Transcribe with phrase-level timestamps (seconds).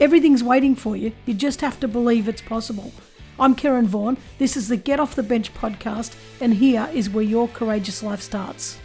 [0.00, 1.10] Everything's waiting for you.
[1.26, 2.92] You just have to believe it's possible.
[3.40, 4.16] I'm Karen Vaughan.
[4.38, 8.20] This is the Get Off the Bench podcast, and here is where your courageous life
[8.20, 8.78] starts.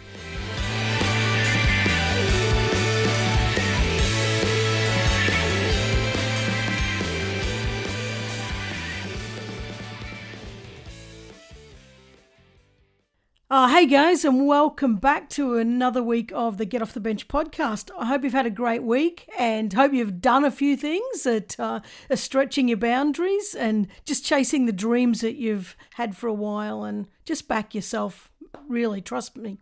[13.55, 17.27] Oh, hey guys, and welcome back to another week of the Get Off the Bench
[17.27, 17.91] podcast.
[17.95, 21.59] I hope you've had a great week and hope you've done a few things that
[21.59, 26.33] uh, are stretching your boundaries and just chasing the dreams that you've had for a
[26.33, 28.31] while and just back yourself.
[28.67, 29.59] Really, trust me.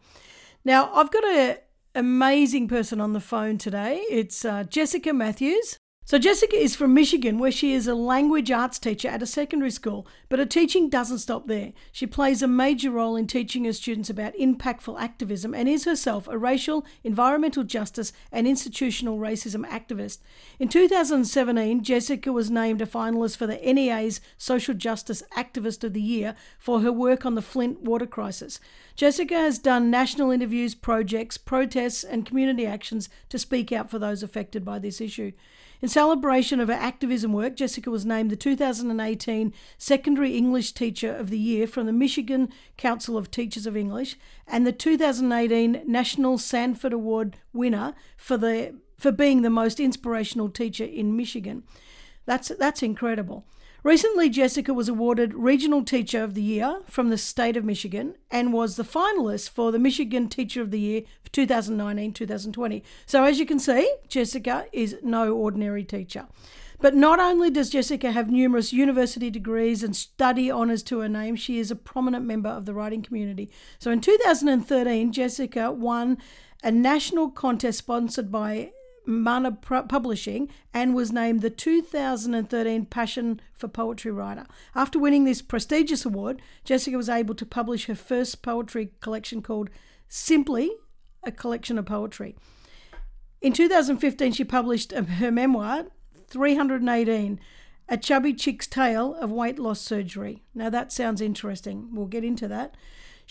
[0.64, 1.58] Now, I've got an
[1.94, 4.06] amazing person on the phone today.
[4.10, 5.81] It's uh, Jessica Matthews.
[6.04, 9.70] So, Jessica is from Michigan, where she is a language arts teacher at a secondary
[9.70, 11.74] school, but her teaching doesn't stop there.
[11.92, 16.28] She plays a major role in teaching her students about impactful activism and is herself
[16.28, 20.18] a racial, environmental justice, and institutional racism activist.
[20.60, 26.02] In 2017, Jessica was named a finalist for the NEA's Social Justice Activist of the
[26.02, 28.60] Year for her work on the Flint water crisis.
[28.96, 34.24] Jessica has done national interviews, projects, protests, and community actions to speak out for those
[34.24, 35.32] affected by this issue.
[35.82, 41.32] In celebration of her activism work, Jessica was named the 2018 Secondary English Teacher of
[41.32, 44.16] the Year from the Michigan Council of Teachers of English
[44.48, 50.84] and the 2018 National Sanford Award winner for the for being the most inspirational teacher
[50.84, 51.64] in Michigan.
[52.28, 53.48] That's that's incredible.
[53.84, 58.54] Recently, Jessica was awarded Regional Teacher of the Year from the state of Michigan and
[58.54, 62.84] was the finalist for the Michigan Teacher of the Year for 2019 2020.
[63.08, 66.28] So, as you can see, Jessica is no ordinary teacher.
[66.80, 71.36] But not only does Jessica have numerous university degrees and study honours to her name,
[71.36, 73.50] she is a prominent member of the writing community.
[73.80, 76.20] So in 2013, Jessica won
[76.64, 78.74] a national contest sponsored by
[79.06, 84.46] Mana Publishing and was named the 2013 Passion for Poetry Writer.
[84.76, 89.70] After winning this prestigious award, Jessica was able to publish her first poetry collection called
[90.08, 90.72] Simply
[91.24, 92.36] a Collection of Poetry.
[93.42, 95.86] In 2015, she published her memoir,
[96.28, 97.40] 318
[97.90, 100.44] A Chubby Chick's Tale of Weight Loss Surgery.
[100.54, 101.90] Now, that sounds interesting.
[101.92, 102.76] We'll get into that.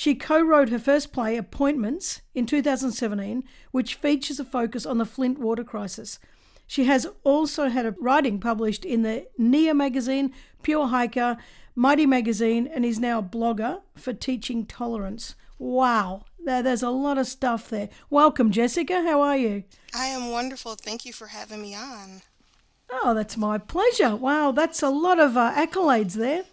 [0.01, 5.05] She co wrote her first play, Appointments, in 2017, which features a focus on the
[5.05, 6.19] Flint water crisis.
[6.67, 11.37] She has also had a writing published in the Nia magazine, Pure Hiker,
[11.75, 15.35] Mighty magazine, and is now a blogger for teaching tolerance.
[15.59, 17.91] Wow, there's a lot of stuff there.
[18.09, 19.03] Welcome, Jessica.
[19.03, 19.65] How are you?
[19.95, 20.77] I am wonderful.
[20.77, 22.23] Thank you for having me on.
[22.91, 24.17] Oh, that's my pleasure.
[24.17, 26.45] Wow, that's a lot of uh, accolades there.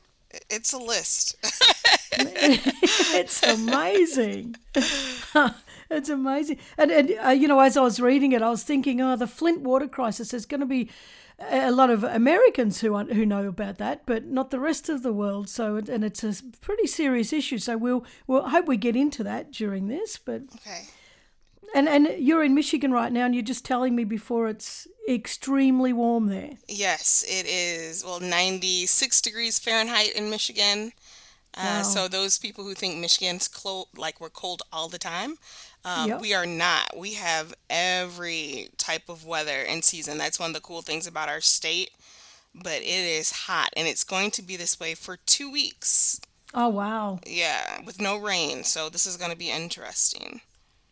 [0.49, 1.35] It's a list.
[2.19, 4.55] it's amazing.
[4.75, 6.57] it's amazing.
[6.77, 9.27] And, and uh, you know, as I was reading it, I was thinking, oh, the
[9.27, 10.33] Flint water crisis.
[10.33, 10.89] is going to be
[11.39, 15.13] a lot of Americans who who know about that, but not the rest of the
[15.13, 15.47] world.
[15.47, 17.59] So, and it's a pretty serious issue.
[17.59, 20.17] So we'll we'll hope we get into that during this.
[20.17, 20.85] But okay.
[21.77, 25.93] And and you're in Michigan right now, and you're just telling me before it's extremely
[25.93, 26.53] warm there.
[26.67, 28.03] Yes, it is.
[28.03, 30.93] Well, 96 degrees Fahrenheit in Michigan.
[31.53, 31.81] Uh, wow.
[31.83, 35.35] So those people who think Michigan's cold, like we're cold all the time,
[35.85, 36.21] um, yep.
[36.21, 36.97] we are not.
[36.97, 40.17] We have every type of weather and season.
[40.17, 41.91] That's one of the cool things about our state.
[42.55, 46.19] But it is hot, and it's going to be this way for two weeks.
[46.55, 47.19] Oh wow!
[47.27, 48.63] Yeah, with no rain.
[48.63, 50.41] So this is going to be interesting.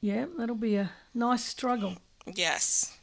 [0.05, 1.95] Yeah, that'll be a nice struggle.
[2.31, 2.95] Yes.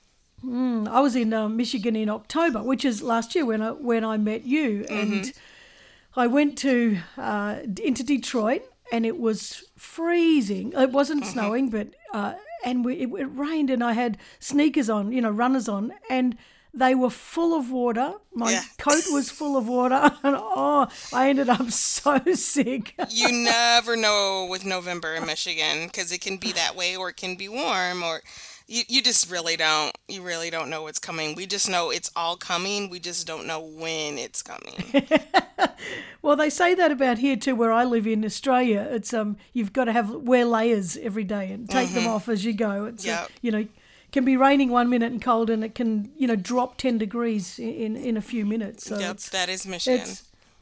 [0.45, 4.05] Mm, I was in uh, Michigan in October, which is last year when I when
[4.05, 6.21] I met you, and mm-hmm.
[6.21, 8.63] I went to uh, into Detroit,
[8.93, 10.75] and it was freezing.
[10.77, 11.33] It wasn't mm-hmm.
[11.33, 12.35] snowing, but uh,
[12.65, 16.37] and we, it, it rained, and I had sneakers on, you know, runners on, and
[16.75, 18.15] they were full of water.
[18.35, 18.63] My yeah.
[18.79, 22.95] coat was full of water, and oh, I ended up so sick.
[23.11, 27.17] you never know with November in Michigan because it can be that way, or it
[27.17, 28.23] can be warm, or
[28.67, 29.95] you, you just really don't.
[30.09, 31.35] You really don't know what's coming.
[31.35, 32.89] We just know it's all coming.
[32.89, 35.09] We just don't know when it's coming.
[36.23, 38.89] well, they say that about here too, where I live in Australia.
[38.91, 41.97] It's um, you've got to have wear layers every day and take mm-hmm.
[41.97, 42.87] them off as you go.
[42.87, 43.29] It's yep.
[43.29, 43.67] a, you know
[44.13, 47.59] can be raining one minute and cold, and it can you know drop ten degrees
[47.59, 48.87] in in a few minutes.
[48.87, 50.09] So yep, that is Michigan.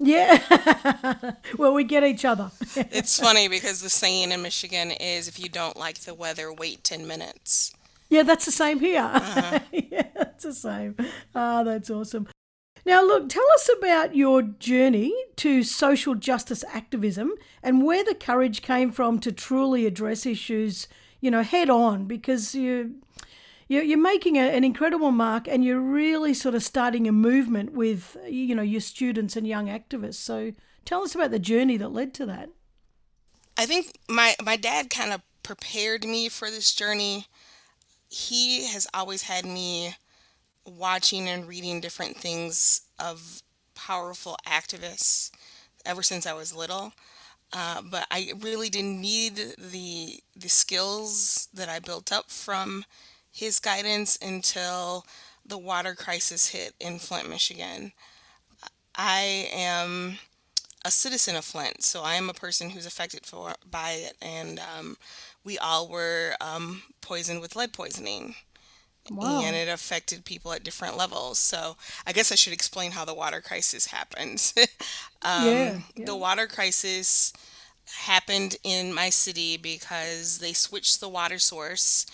[0.00, 1.34] Yeah.
[1.58, 2.50] well, we get each other.
[2.76, 6.82] it's funny because the saying in Michigan is if you don't like the weather, wait
[6.82, 7.74] 10 minutes.
[8.08, 9.02] Yeah, that's the same here.
[9.02, 9.58] Uh-huh.
[9.72, 10.96] yeah, that's the same.
[11.34, 12.26] Ah, oh, that's awesome.
[12.86, 18.62] Now, look, tell us about your journey to social justice activism and where the courage
[18.62, 20.88] came from to truly address issues,
[21.20, 22.96] you know, head on, because you
[23.70, 28.16] you're making a, an incredible mark and you're really sort of starting a movement with
[28.28, 30.14] you know your students and young activists.
[30.14, 30.52] So
[30.84, 32.50] tell us about the journey that led to that.
[33.56, 37.26] I think my my dad kind of prepared me for this journey.
[38.08, 39.94] He has always had me
[40.64, 43.42] watching and reading different things of
[43.74, 45.30] powerful activists
[45.86, 46.92] ever since I was little.
[47.52, 52.84] Uh, but I really didn't need the the skills that I built up from
[53.30, 55.04] his guidance until
[55.44, 57.92] the water crisis hit in Flint, Michigan.
[58.94, 60.18] I am
[60.84, 64.60] a citizen of Flint, so I am a person who's affected for by it, and
[64.60, 64.96] um,
[65.44, 68.34] we all were um, poisoned with lead poisoning.
[69.10, 69.42] Wow.
[69.42, 71.38] And it affected people at different levels.
[71.38, 71.76] So
[72.06, 74.52] I guess I should explain how the water crisis happened.
[75.22, 76.04] um, yeah, yeah.
[76.04, 77.32] The water crisis
[77.86, 82.06] happened in my city because they switched the water source.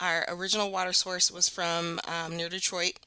[0.00, 3.00] Our original water source was from um, near Detroit,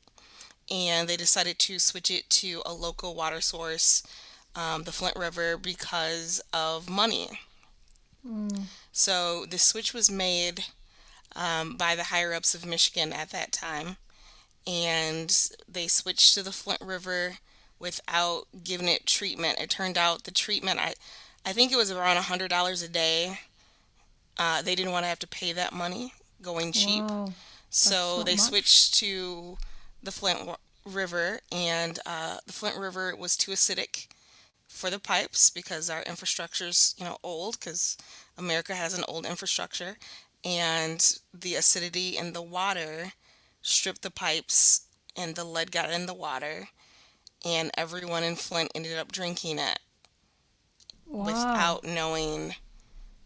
[0.70, 4.04] and they decided to switch it to a local water source,
[4.56, 7.40] um, the Flint River, because of money.
[8.28, 8.64] Mm.
[8.92, 10.66] So the switch was made
[11.36, 13.96] um, by the higher ups of Michigan at that time,
[14.68, 15.34] and
[15.68, 17.38] they switched to the Flint River
[17.80, 19.60] without giving it treatment.
[19.60, 20.94] It turned out the treatment I,
[21.46, 23.40] I think it was around a hundred dollars a day.
[24.38, 27.34] Uh, they didn't want to have to pay that money going cheap, wow.
[27.70, 28.42] so they much.
[28.42, 29.58] switched to
[30.04, 30.40] the Flint
[30.86, 34.08] River, and uh, the Flint River was too acidic
[34.72, 37.98] for the pipes because our infrastructure's you know old because
[38.38, 39.98] America has an old infrastructure
[40.46, 43.12] and the acidity in the water
[43.62, 46.70] stripped the pipes and the lead got in the water
[47.46, 49.80] and everyone in Flint ended up drinking it
[51.06, 51.26] wow.
[51.26, 52.56] without knowing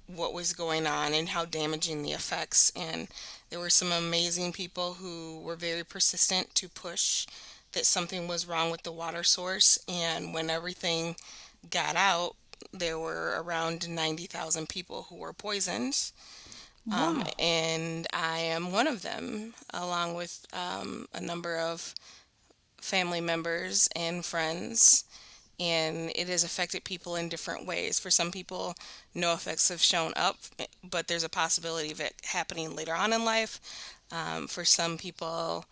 [0.08, 2.72] what was going on and how damaging the effects.
[2.76, 3.08] And
[3.50, 7.26] there were some amazing people who were very persistent to push
[7.74, 9.80] that something was wrong with the water source.
[9.88, 11.16] And when everything
[11.70, 12.36] got out
[12.72, 16.12] there were around 90,000 people who were poisoned.
[16.92, 21.96] Um, and I am one of them, along with um, a number of
[22.80, 25.06] family members and friends.
[25.60, 28.00] And it has affected people in different ways.
[28.00, 28.76] For some people,
[29.14, 30.38] no effects have shown up,
[30.84, 33.62] but there's a possibility of it happening later on in life.
[34.12, 35.66] Um, for some people,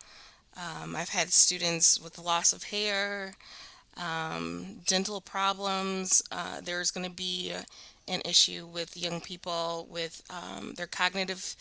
[0.56, 3.34] um, I've had students with loss of hair,
[3.96, 6.22] um, dental problems.
[6.32, 7.52] Uh, there's going to be
[8.08, 11.56] an issue with young people with um, their cognitive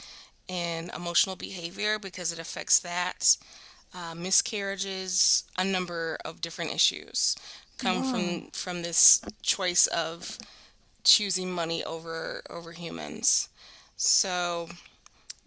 [0.50, 3.38] and emotional behavior because it affects that.
[3.96, 7.36] Uh, miscarriages, a number of different issues
[7.78, 10.38] come from from this choice of
[11.04, 13.50] choosing money over over humans.
[13.98, 14.70] So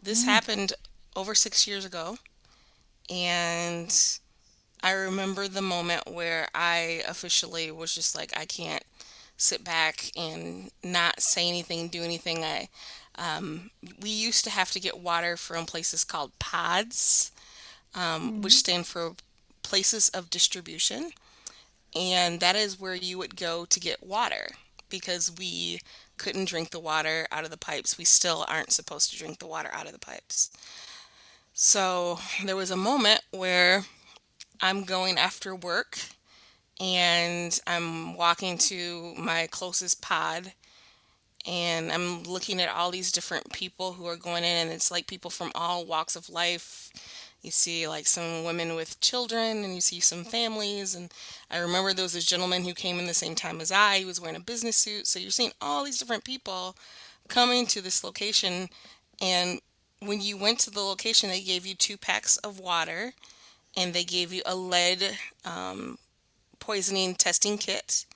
[0.02, 0.28] this mm.
[0.28, 0.72] happened
[1.14, 2.18] over six years ago,
[3.10, 4.18] and
[4.82, 8.84] I remember the moment where I officially was just like, I can't
[9.36, 12.44] sit back and not say anything, do anything.
[12.44, 12.68] I
[13.18, 17.32] um, we used to have to get water from places called pods,
[17.94, 18.42] um, mm-hmm.
[18.42, 19.14] which stand for
[19.62, 21.12] places of distribution,
[21.94, 24.48] and that is where you would go to get water
[24.88, 25.80] because we
[26.18, 27.98] couldn't drink the water out of the pipes.
[27.98, 30.50] We still aren't supposed to drink the water out of the pipes.
[31.52, 33.84] So there was a moment where
[34.60, 35.98] I'm going after work
[36.80, 40.52] and I'm walking to my closest pod
[41.46, 45.06] and I'm looking at all these different people who are going in and it's like
[45.06, 46.90] people from all walks of life.
[47.42, 51.12] You see like some women with children and you see some families and
[51.50, 53.98] I remember there was a gentleman who came in the same time as I.
[53.98, 55.06] He was wearing a business suit.
[55.06, 56.76] So you're seeing all these different people
[57.28, 58.68] coming to this location
[59.20, 59.60] and
[60.00, 63.12] when you went to the location they gave you two packs of water
[63.76, 65.98] and they gave you a lead um,
[66.58, 68.06] poisoning testing kit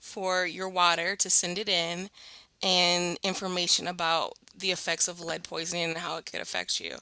[0.00, 2.10] for your water to send it in
[2.62, 6.96] and information about the effects of lead poisoning and how it could affect you.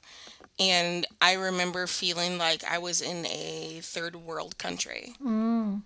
[0.59, 5.13] And I remember feeling like I was in a third world country.
[5.23, 5.83] Mm.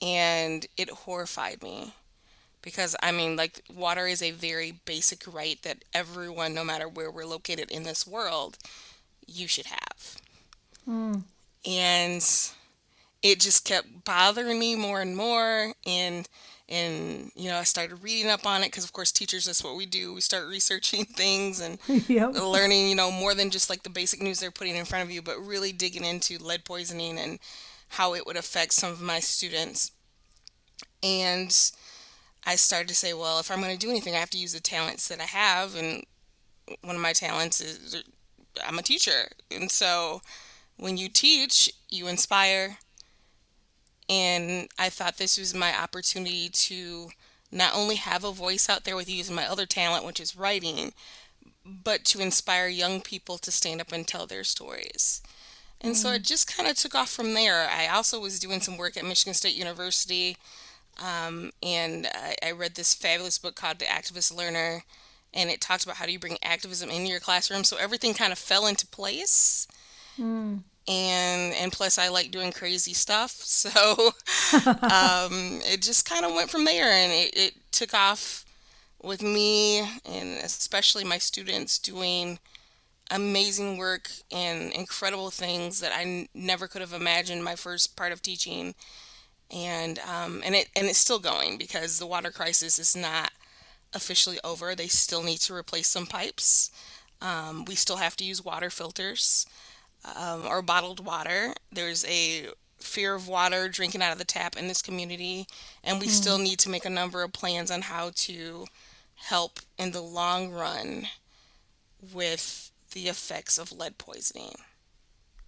[0.00, 1.92] And it horrified me
[2.62, 7.10] because I mean, like, water is a very basic right that everyone, no matter where
[7.10, 8.58] we're located in this world,
[9.26, 10.16] you should have.
[10.88, 11.22] Mm.
[11.66, 12.52] And
[13.22, 15.74] it just kept bothering me more and more.
[15.86, 16.28] And
[16.70, 19.76] and you know i started reading up on it because of course teachers that's what
[19.76, 20.14] we do.
[20.14, 22.34] We start researching things and yep.
[22.34, 25.10] learning you know more than just like the basic news they're putting in front of
[25.10, 27.38] you but really digging into lead poisoning and
[27.88, 29.92] how it would affect some of my students.
[31.02, 31.54] And
[32.46, 34.54] i started to say well if i'm going to do anything i have to use
[34.54, 36.04] the talents that i have and
[36.82, 38.02] one of my talents is
[38.66, 39.28] i'm a teacher.
[39.50, 40.22] And so
[40.76, 42.78] when you teach you inspire
[44.10, 47.10] and I thought this was my opportunity to
[47.52, 50.92] not only have a voice out there with using my other talent, which is writing,
[51.64, 55.22] but to inspire young people to stand up and tell their stories.
[55.80, 55.96] And mm.
[55.96, 57.70] so it just kind of took off from there.
[57.70, 60.36] I also was doing some work at Michigan State University,
[61.00, 64.82] um, and I, I, read this fabulous book called The Activist Learner,
[65.32, 67.62] and it talks about how do you bring activism into your classroom.
[67.62, 69.68] So everything kind of fell into place.
[70.18, 73.32] Mm and and plus I like doing crazy stuff.
[73.60, 73.70] So
[74.66, 78.44] um, it just kind of went from there, and it, it took off
[79.02, 82.38] with me and especially my students doing
[83.10, 88.12] amazing work and incredible things that I n- never could have imagined my first part
[88.12, 88.74] of teaching.
[89.50, 93.32] And um, and it and it's still going because the water crisis is not
[93.94, 94.74] officially over.
[94.74, 96.70] They still need to replace some pipes.
[97.22, 99.46] Um, we still have to use water filters
[100.16, 101.54] um, or bottled water.
[101.72, 105.46] There's a fear of water drinking out of the tap in this community,
[105.84, 106.10] and we mm.
[106.10, 108.66] still need to make a number of plans on how to
[109.16, 111.06] help in the long run
[112.12, 114.54] with the effects of lead poisoning.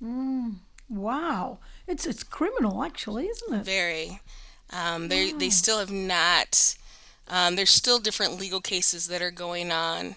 [0.03, 0.57] Mm.
[0.89, 3.65] Wow, it's it's criminal, actually, isn't it?
[3.65, 4.21] Very.
[4.71, 5.39] Um, they wow.
[5.39, 6.77] they still have not.
[7.29, 10.17] Um, there's still different legal cases that are going on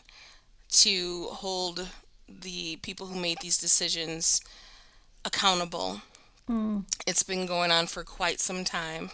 [0.70, 1.88] to hold
[2.28, 4.42] the people who made these decisions
[5.24, 6.02] accountable.
[6.50, 6.84] Mm.
[7.08, 9.12] It's been going on for quite some time.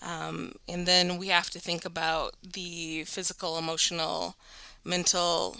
[0.00, 4.36] Um, and then we have to think about the physical, emotional,
[4.84, 5.56] mental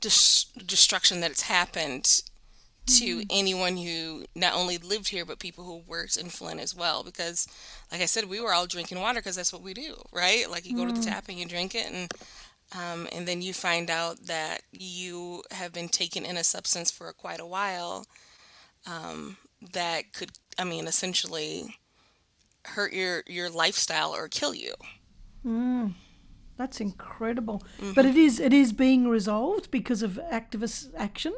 [0.00, 2.22] dis- destruction that has happened
[2.86, 6.74] to mm anyone who not only lived here but people who worked in Flint as
[6.74, 7.48] well because
[7.90, 10.64] like I said we were all drinking water because that's what we do right like
[10.64, 11.12] you go mm to the mm.
[11.12, 12.12] tap and you drink it and
[12.74, 17.12] um, and then you find out that you have been taken in a substance for
[17.12, 18.06] quite a while
[18.86, 19.36] um,
[19.72, 21.76] that could, I mean, essentially
[22.64, 24.74] hurt your, your lifestyle or kill you.
[25.46, 25.94] Mm,
[26.56, 27.62] that's incredible.
[27.78, 27.92] Mm-hmm.
[27.92, 31.34] But it is it is being resolved because of activist action.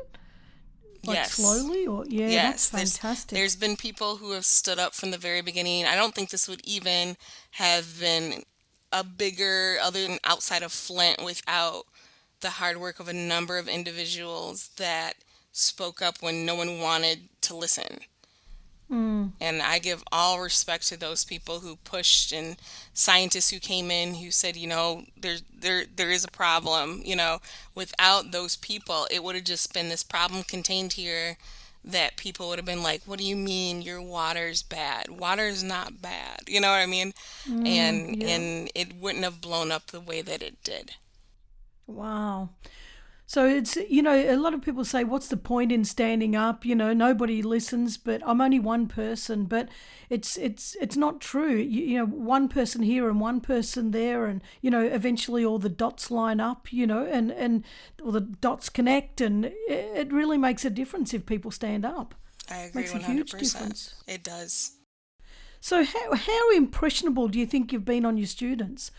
[1.05, 1.35] Like yes.
[1.35, 2.69] slowly, or yeah, yes.
[2.71, 3.31] that's fantastic.
[3.31, 5.85] There's, there's been people who have stood up from the very beginning.
[5.85, 7.17] I don't think this would even
[7.53, 8.43] have been
[8.93, 11.85] a bigger other than outside of Flint without
[12.41, 15.15] the hard work of a number of individuals that
[15.53, 17.99] spoke up when no one wanted to listen.
[18.91, 19.33] Mm.
[19.41, 22.57] And I give all respect to those people who pushed and
[22.95, 27.15] scientists who came in who said, you know, there there there is a problem, you
[27.15, 27.41] know,
[27.75, 31.37] without those people it would have just been this problem contained here
[31.89, 35.11] that people would have been like, "What do you mean your water's bad?
[35.11, 37.13] Water is not bad." You know what I mean?
[37.47, 38.29] Mm, and yeah.
[38.29, 40.93] and it wouldn't have blown up the way that it did.
[41.87, 42.51] Wow.
[43.29, 46.65] So it's you know a lot of people say what's the point in standing up
[46.65, 49.69] you know nobody listens but I'm only one person but
[50.09, 54.25] it's it's it's not true you, you know one person here and one person there
[54.25, 57.65] and you know eventually all the dots line up you know and and
[58.03, 62.15] all the dots connect and it, it really makes a difference if people stand up.
[62.51, 62.97] I agree makes 100%.
[62.97, 64.03] a huge difference.
[64.07, 64.73] It does.
[65.61, 68.91] So how how impressionable do you think you've been on your students?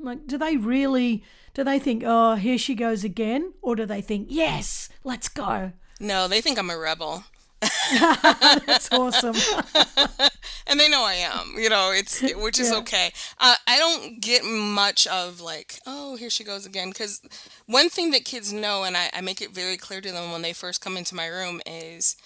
[0.00, 1.24] Like, do they really,
[1.54, 3.52] do they think, oh, here she goes again?
[3.62, 5.72] Or do they think, yes, let's go?
[6.00, 7.24] No, they think I'm a rebel.
[7.90, 9.34] That's awesome.
[10.68, 12.78] and they know I am, you know, it's which is yeah.
[12.78, 13.12] okay.
[13.40, 16.90] Uh, I don't get much of like, oh, here she goes again.
[16.90, 17.20] Because
[17.66, 20.42] one thing that kids know, and I, I make it very clear to them when
[20.42, 22.16] they first come into my room, is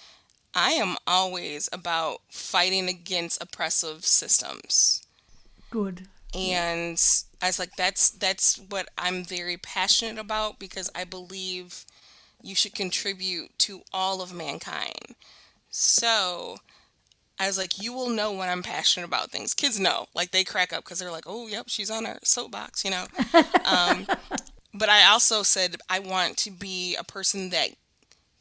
[0.53, 5.01] I am always about fighting against oppressive systems.
[5.71, 6.97] Good and
[7.43, 11.85] I was like, that's that's what I'm very passionate about because I believe
[12.41, 15.15] you should contribute to all of mankind.
[15.69, 16.57] So
[17.39, 19.53] I was like, you will know when I'm passionate about things.
[19.53, 22.85] Kids know, like they crack up because they're like, oh, yep, she's on her soapbox,
[22.85, 23.07] you know.
[23.65, 24.07] um,
[24.73, 27.69] but I also said I want to be a person that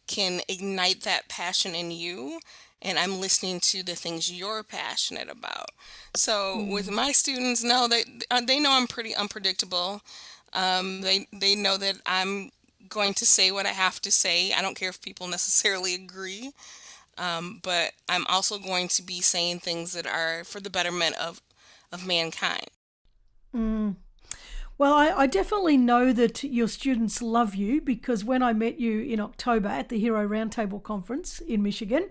[0.07, 2.41] can ignite that passion in you
[2.83, 5.71] and I'm listening to the things you're passionate about.
[6.15, 6.73] So mm.
[6.73, 10.03] with my students, no, they uh, they know I'm pretty unpredictable.
[10.53, 12.51] Um, they they know that I'm
[12.89, 14.53] going to say what I have to say.
[14.53, 16.53] I don't care if people necessarily agree.
[17.19, 21.43] Um, but I'm also going to be saying things that are for the betterment of,
[21.93, 22.69] of mankind.
[23.55, 23.97] Mm.
[24.79, 29.01] Well, I, I, definitely know that your students love you because when I met you
[29.01, 32.09] in October at the Hero Roundtable Conference in Michigan,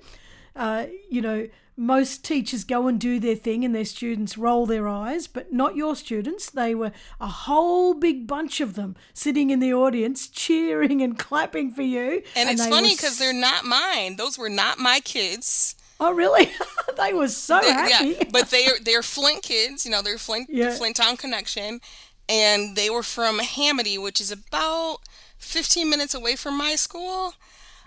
[0.55, 4.88] uh, you know, most teachers go and do their thing and their students roll their
[4.88, 6.50] eyes, but not your students.
[6.50, 11.74] They were a whole big bunch of them sitting in the audience cheering and clapping
[11.74, 12.22] for you.
[12.36, 13.25] And, and it's funny because were...
[13.25, 14.17] they're not mine.
[14.17, 15.75] Those were not my kids.
[16.00, 16.51] Oh, really?
[16.98, 18.10] they were so they, happy.
[18.10, 19.86] Yeah, but they're they're Flint kids.
[19.86, 20.70] You know, they're Flint yeah.
[20.70, 21.79] the Flint Town connection,
[22.27, 24.98] and they were from Hamady, which is about
[25.38, 27.36] 15 minutes away from my school.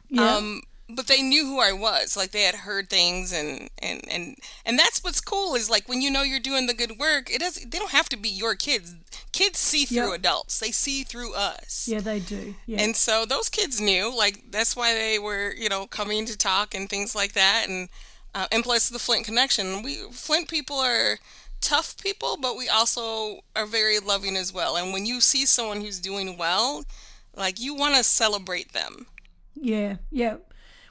[0.09, 0.37] Yeah.
[0.37, 2.17] Um, but they knew who I was.
[2.17, 4.37] Like they had heard things and and and
[4.67, 7.41] and that's what's cool is like when you know you're doing the good work, it
[7.41, 8.95] does they don't have to be your kids.
[9.33, 10.21] Kids see through yep.
[10.21, 10.59] adults.
[10.61, 11.89] They see through us.
[11.89, 12.55] Yeah, they do.
[12.67, 12.83] Yeah.
[12.83, 16.75] And so those kids knew like that's why they were, you know, coming to talk
[16.75, 17.89] and things like that and
[18.35, 19.83] uh, and plus the Flint connection.
[19.83, 21.19] We Flint people are
[21.61, 24.77] tough people, but we also are very loving as well.
[24.77, 26.85] And when you see someone who's doing well,
[27.35, 29.07] like you want to celebrate them.
[29.55, 30.37] Yeah, yeah.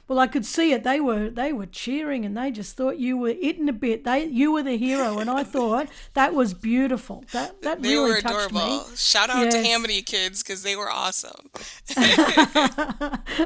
[0.06, 0.84] Well, I could see it.
[0.84, 4.04] They were they were cheering, and they just thought you were in a bit.
[4.04, 7.24] They you were the hero, and I thought that was beautiful.
[7.32, 8.88] That that they really were touched adorable.
[8.88, 8.96] Me.
[8.96, 9.54] Shout out yes.
[9.54, 11.50] to Hamady kids because they were awesome.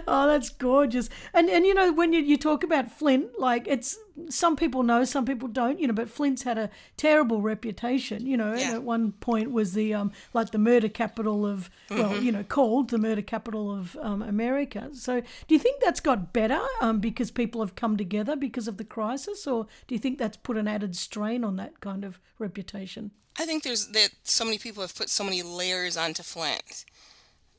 [0.09, 1.09] oh, that's gorgeous.
[1.33, 3.97] And and you know when you, you talk about Flint, like it's
[4.29, 8.37] some people know, some people don't, you know, but Flint's had a terrible reputation, you
[8.37, 8.73] know, yeah.
[8.73, 12.03] at one point was the, um, like the murder capital of, mm-hmm.
[12.03, 14.91] well, you know, called the murder capital of um, America.
[14.93, 18.77] So do you think that's got better um, because people have come together because of
[18.77, 22.19] the crisis, or do you think that's put an added strain on that kind of
[22.39, 23.13] reputation?
[23.39, 26.85] I think there's that so many people have put so many layers onto Flint.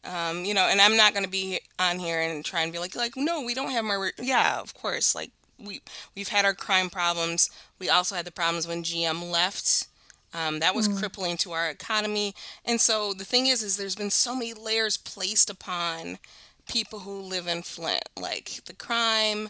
[0.04, 2.80] Um, you know, and I'm not going to be on here and try and be
[2.80, 5.32] like, like, no, we don't have my, yeah, of course, like
[5.64, 5.82] we
[6.16, 7.50] we've had our crime problems.
[7.80, 9.88] We also had the problems when GM left.
[10.34, 10.98] Um, that was mm.
[10.98, 12.36] crippling to our economy.
[12.64, 16.20] And so the thing is, is there's been so many layers placed upon
[16.68, 19.50] people who live in Flint, like the crime,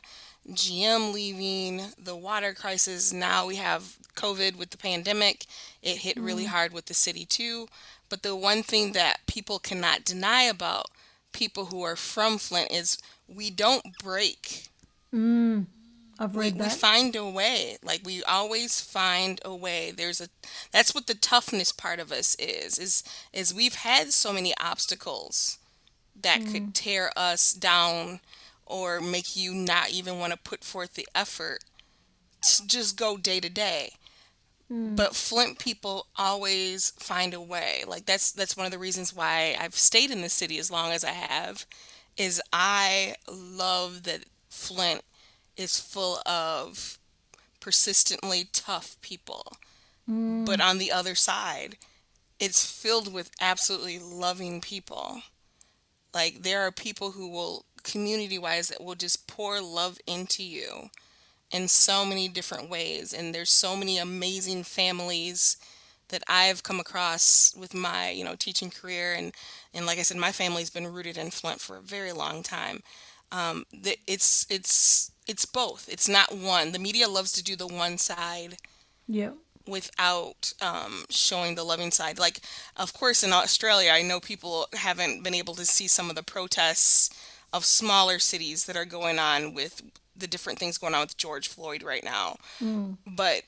[0.49, 3.11] GM leaving, the water crisis.
[3.11, 5.45] Now we have COVID with the pandemic.
[5.81, 7.67] It hit really hard with the city too.
[8.07, 10.85] But the one thing that people cannot deny about
[11.31, 14.69] people who are from Flint is we don't break.
[15.13, 15.65] Mm.
[16.19, 16.71] I've read we, that.
[16.71, 17.77] We find a way.
[17.81, 19.91] Like we always find a way.
[19.91, 20.27] There's a
[20.71, 22.77] that's what the toughness part of us is.
[22.77, 25.57] Is is we've had so many obstacles
[26.21, 26.51] that mm.
[26.51, 28.19] could tear us down
[28.65, 31.63] or make you not even want to put forth the effort
[32.41, 33.93] to just go day to day.
[34.71, 34.95] Mm.
[34.95, 37.83] But Flint people always find a way.
[37.87, 40.91] Like that's that's one of the reasons why I've stayed in the city as long
[40.91, 41.65] as I have
[42.17, 45.01] is I love that Flint
[45.59, 46.97] is full of
[47.59, 49.53] persistently tough people.
[50.09, 50.45] Mm.
[50.45, 51.77] But on the other side,
[52.39, 55.21] it's filled with absolutely loving people.
[56.13, 60.89] Like there are people who will community wise that will just pour love into you
[61.51, 65.57] in so many different ways and there's so many amazing families
[66.09, 69.33] that I've come across with my, you know, teaching career and
[69.73, 72.81] and like I said my family's been rooted in Flint for a very long time.
[73.31, 73.65] Um,
[74.07, 75.87] it's it's it's both.
[75.87, 76.71] It's not one.
[76.71, 78.57] The media loves to do the one side.
[79.07, 79.31] Yeah.
[79.67, 82.17] Without um, showing the loving side.
[82.17, 82.39] Like,
[82.75, 86.23] of course, in Australia, I know people haven't been able to see some of the
[86.23, 87.11] protests
[87.53, 89.83] of smaller cities that are going on with
[90.17, 92.37] the different things going on with George Floyd right now.
[92.59, 92.97] Mm.
[93.05, 93.43] But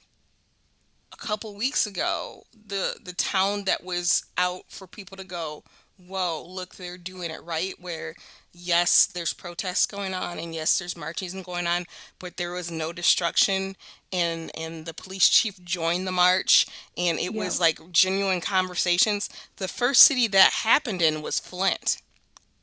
[1.12, 5.63] a couple weeks ago, the the town that was out for people to go,
[5.98, 8.13] whoa, look, they're doing it right, where
[8.53, 11.85] yes, there's protests going on and yes, there's marches going on,
[12.19, 13.75] but there was no destruction
[14.13, 16.65] and and the police chief joined the march
[16.97, 17.43] and it yeah.
[17.43, 19.29] was like genuine conversations.
[19.57, 22.01] The first city that happened in was Flint.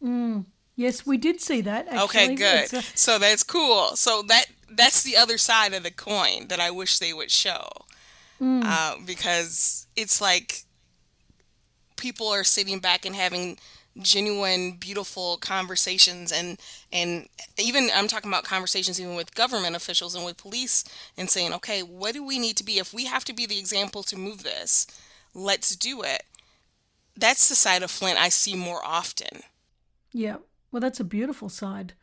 [0.02, 0.44] Mm.
[0.76, 1.88] Yes, we did see that.
[1.88, 2.04] Actually.
[2.04, 2.72] Okay, good.
[2.72, 3.96] A- so that's cool.
[3.96, 7.68] So that that's the other side of the coin that I wish they would show,
[8.40, 8.62] mm.
[8.64, 10.62] uh, because it's like
[11.96, 13.58] people are sitting back and having
[14.00, 16.58] genuine beautiful conversations and
[16.92, 20.84] and even I'm talking about conversations even with government officials and with police
[21.16, 22.78] and saying okay what do we need to be?
[22.78, 24.86] If we have to be the example to move this
[25.34, 26.24] let's do it.
[27.16, 29.42] That's the side of Flint I see more often.
[30.12, 30.36] Yeah.
[30.70, 31.94] Well that's a beautiful side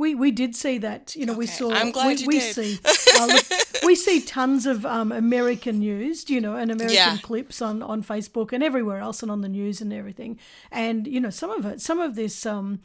[0.00, 1.14] We we did see that.
[1.14, 1.70] You know, we saw.
[1.72, 2.54] I'm glad we, you we did.
[2.54, 2.78] see.
[3.20, 3.44] Uh, look,
[3.84, 6.30] we see tons of um, American news.
[6.30, 7.18] You know, and American Yeah.
[7.28, 10.38] clips on on Facebook and everywhere else, and on the news and everything.
[10.70, 12.80] And you know, some of it, some of this, um,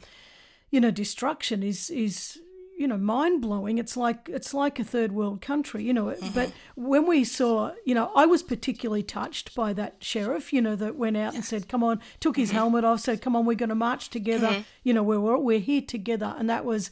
[0.70, 2.38] you know, destruction is is
[2.76, 3.78] you know mind blowing.
[3.78, 5.82] It's like it's like a third world country.
[5.82, 6.28] You know, mm-hmm.
[6.34, 10.52] but when we saw, you know, I was particularly touched by that sheriff.
[10.52, 12.58] You know, that went out and said, "Come on," took his mm-hmm.
[12.58, 14.62] helmet off, said, "Come on, we're going to march together." Mm-hmm.
[14.84, 16.90] You know, we're we're we're here together, and that was.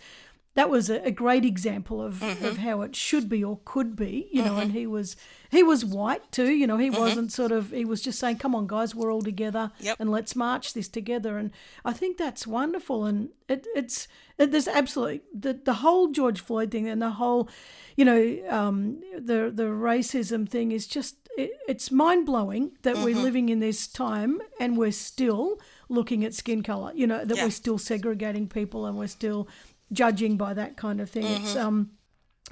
[0.54, 2.44] That was a, a great example of, mm-hmm.
[2.44, 4.56] of how it should be or could be, you know.
[4.56, 4.78] And mm-hmm.
[4.78, 5.16] he was
[5.50, 6.76] he was white too, you know.
[6.76, 7.00] He mm-hmm.
[7.00, 9.96] wasn't sort of he was just saying, "Come on, guys, we're all together, Yep.
[9.98, 11.50] and let's march this together." And
[11.84, 13.04] I think that's wonderful.
[13.04, 14.06] And it, it's
[14.38, 17.48] it, there's absolutely the the whole George Floyd thing and the whole,
[17.96, 23.16] you know, um, the the racism thing is just it, it's mind blowing that we're
[23.16, 26.92] living in this time and we're still looking at skin color.
[26.94, 27.44] You know that Yeah.
[27.44, 29.48] we're still segregating people and we're still
[29.92, 31.24] judging by that kind of thing.
[31.26, 31.90] It's um.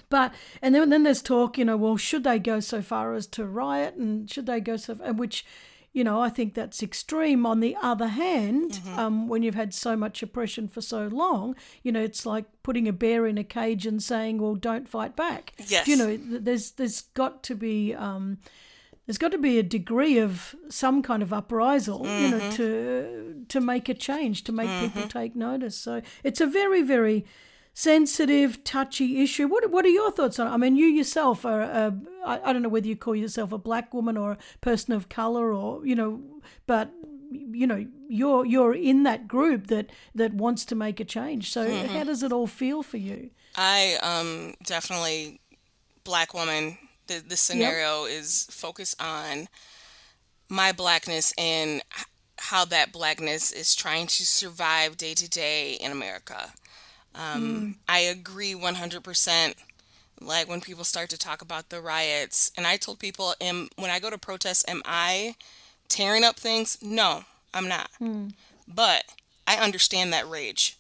[0.09, 3.27] But and then then there's talk, you know, well, should they go so far as
[3.29, 5.45] to riot, and should they go so, and which,
[5.93, 7.45] you know, I think that's extreme.
[7.45, 11.93] On the other hand, um, when you've had so much oppression for so long, you
[11.93, 15.53] know, it's like putting a bear in a cage and saying, well, don't fight back.
[15.67, 15.87] Yes.
[15.87, 18.39] you know, there's there's got to be um,
[19.07, 22.51] there's got to be a degree of some kind of uprisal, you know, mm-hmm.
[22.51, 25.19] to to make a change, to make people mm-hmm.
[25.19, 25.77] take notice.
[25.77, 27.25] So it's a very, very
[27.75, 29.49] sensitive, touchy issue.
[29.49, 30.51] What what are your thoughts on it?
[30.51, 33.59] I mean, you yourself are, a, I, I don't know whether you call yourself a
[33.59, 36.23] black woman or a person of color, or you know,
[36.67, 36.93] but
[37.31, 41.51] you know, you're you're in that group that that wants to make a change.
[41.51, 41.95] So mm-hmm.
[41.95, 43.31] how does it all feel for you?
[43.57, 45.41] I um definitely
[46.05, 46.79] black woman.
[47.21, 49.49] The the scenario is focused on
[50.49, 51.83] my blackness and
[52.39, 56.53] how that blackness is trying to survive day to day in America.
[57.15, 59.55] Um, I agree 100%.
[60.21, 63.91] Like when people start to talk about the riots, and I told people, am when
[63.91, 65.35] I go to protests, am I
[65.89, 66.79] tearing up things?
[66.81, 67.91] No, I'm not.
[68.69, 69.05] But
[69.47, 70.77] I understand that rage.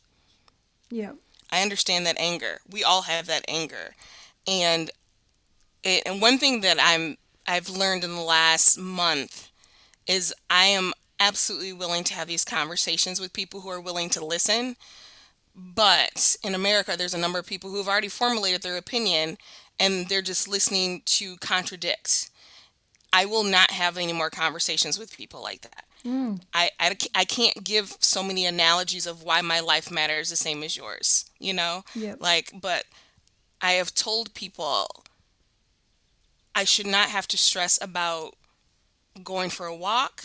[0.90, 1.12] Yeah.
[1.50, 2.60] I understand that anger.
[2.70, 3.94] We all have that anger.
[4.46, 4.90] And
[5.84, 7.16] and one thing that I'm
[7.46, 9.50] I've learned in the last month
[10.06, 14.24] is I am absolutely willing to have these conversations with people who are willing to
[14.24, 14.76] listen.
[15.54, 19.38] But in America, there's a number of people who have already formulated their opinion
[19.78, 22.30] and they're just listening to contradict.
[23.12, 25.84] I will not have any more conversations with people like that.
[26.04, 26.40] Mm.
[26.54, 30.62] I, I, I can't give so many analogies of why my life matters the same
[30.62, 31.84] as yours, you know?
[31.94, 32.18] Yep.
[32.20, 32.84] Like, but
[33.60, 35.01] I have told people
[36.54, 38.34] I should not have to stress about
[39.22, 40.24] going for a walk.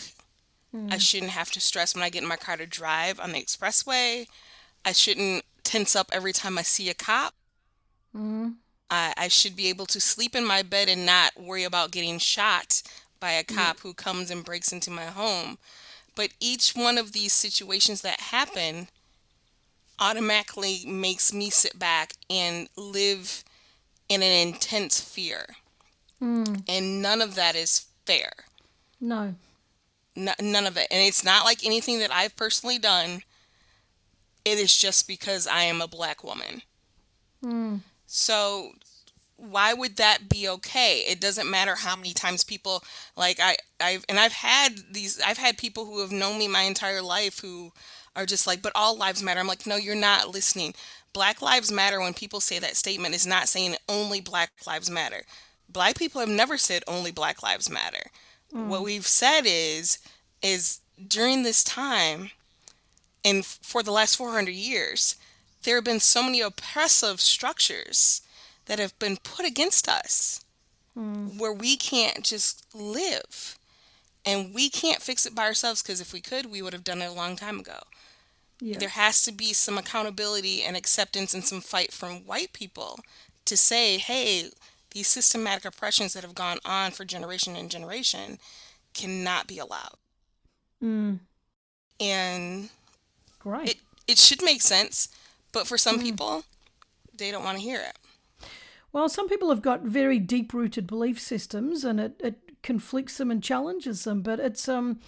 [0.74, 0.98] I hmm.
[0.98, 4.26] shouldn't have to stress when I get in my car to drive on the expressway.
[4.84, 7.34] I shouldn't tense up every time I see a cop.
[8.14, 8.50] Hmm.
[8.90, 12.18] I, I should be able to sleep in my bed and not worry about getting
[12.18, 12.82] shot
[13.20, 13.54] by a hmm.
[13.54, 15.58] cop who comes and breaks into my home.
[16.14, 18.88] But each one of these situations that happen
[20.00, 23.44] automatically makes me sit back and live
[24.08, 25.46] in an intense fear.
[26.22, 26.64] Mm.
[26.68, 28.32] And none of that is fair.
[29.00, 29.34] No.
[30.16, 30.88] N- none of it.
[30.90, 33.22] And it's not like anything that I've personally done.
[34.44, 36.62] It is just because I am a black woman.
[37.44, 37.80] Mm.
[38.06, 38.72] So
[39.36, 41.04] why would that be okay?
[41.08, 42.82] It doesn't matter how many times people
[43.16, 46.62] like I I've and I've had these I've had people who have known me my
[46.62, 47.72] entire life who
[48.16, 49.38] are just like, but all lives matter.
[49.38, 50.74] I'm like, no, you're not listening.
[51.12, 55.22] Black lives matter when people say that statement is not saying only black lives matter.
[55.68, 58.10] Black people have never said only black lives matter.
[58.50, 58.84] What mm.
[58.84, 59.98] we've said is
[60.42, 62.30] is during this time
[63.24, 65.16] and for the last 400 years,
[65.62, 68.22] there have been so many oppressive structures
[68.66, 70.44] that have been put against us
[70.96, 71.38] mm.
[71.38, 73.58] where we can't just live.
[74.24, 77.02] And we can't fix it by ourselves because if we could, we would have done
[77.02, 77.80] it a long time ago.
[78.60, 78.78] Yeah.
[78.78, 82.98] There has to be some accountability and acceptance and some fight from white people
[83.44, 84.50] to say, hey,
[84.98, 88.36] these systematic oppressions that have gone on for generation and generation
[88.94, 89.94] cannot be allowed.
[90.82, 91.20] Mm.
[92.00, 92.68] And
[93.38, 93.70] Great.
[93.70, 93.76] it,
[94.08, 95.08] it should make sense,
[95.52, 96.42] but for some people,
[97.16, 97.96] they don't want to hear it.
[98.92, 103.30] Well, some people have got very deep rooted belief systems and it, it conflicts them
[103.30, 104.98] and challenges them, but it's um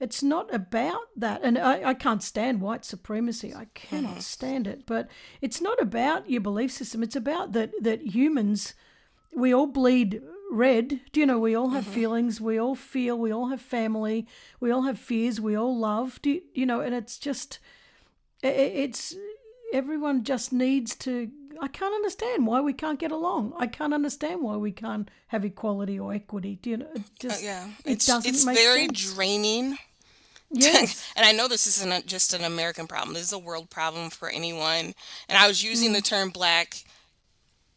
[0.00, 1.40] it's not about that.
[1.42, 3.54] And I, I can't stand white supremacy.
[3.54, 4.84] I cannot stand it.
[4.86, 5.08] But
[5.40, 7.02] it's not about your belief system.
[7.02, 8.74] It's about that that humans
[9.34, 11.00] we all bleed red.
[11.12, 14.26] Do you know we all have feelings, we all feel, we all have family,
[14.60, 16.20] we all have fears, we all love.
[16.22, 17.58] Do you, you know, and it's just
[18.44, 18.50] i- i-
[18.84, 19.14] it's
[19.72, 21.30] everyone just needs to.
[21.60, 23.54] I can't understand why we can't get along.
[23.58, 26.58] I can't understand why we can't have equality or equity.
[26.60, 26.90] Do you know?
[26.94, 29.14] It Uh, just yeah, it it's doesn't it's make very sense.
[29.14, 29.78] draining.
[30.50, 31.04] Yes.
[31.16, 33.14] and I know this isn't a- just an American problem.
[33.14, 34.94] This is a world problem for anyone.
[35.28, 36.84] And I was using the term black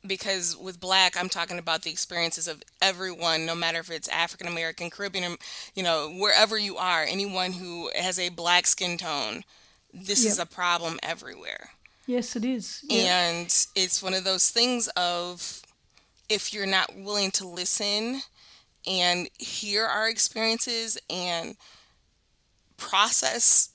[0.05, 4.47] because with black, I'm talking about the experiences of everyone, no matter if it's African
[4.47, 5.38] American, Caribbean, um,
[5.75, 9.43] you know, wherever you are, anyone who has a black skin tone,
[9.93, 11.71] this is a problem everywhere.
[12.05, 12.83] Yes, it is.
[12.89, 15.62] And it's one of those things of
[16.29, 18.21] if you're not willing to listen
[18.88, 21.55] and hear our experiences and
[22.77, 23.69] process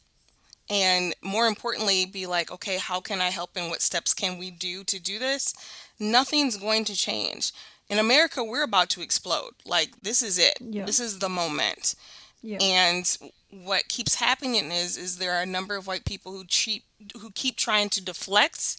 [0.71, 4.51] and more importantly be like okay how can i help and what steps can we
[4.51, 5.55] do to do this
[5.99, 7.53] nothing's going to change
[7.89, 10.85] in america we're about to explode like this is it Yeah.
[10.85, 11.95] this is the moment
[12.43, 12.59] Yeah.
[12.61, 13.17] and
[13.51, 16.85] what keeps happening is is there are a number of white people who cheat
[17.21, 18.79] who keep trying to deflect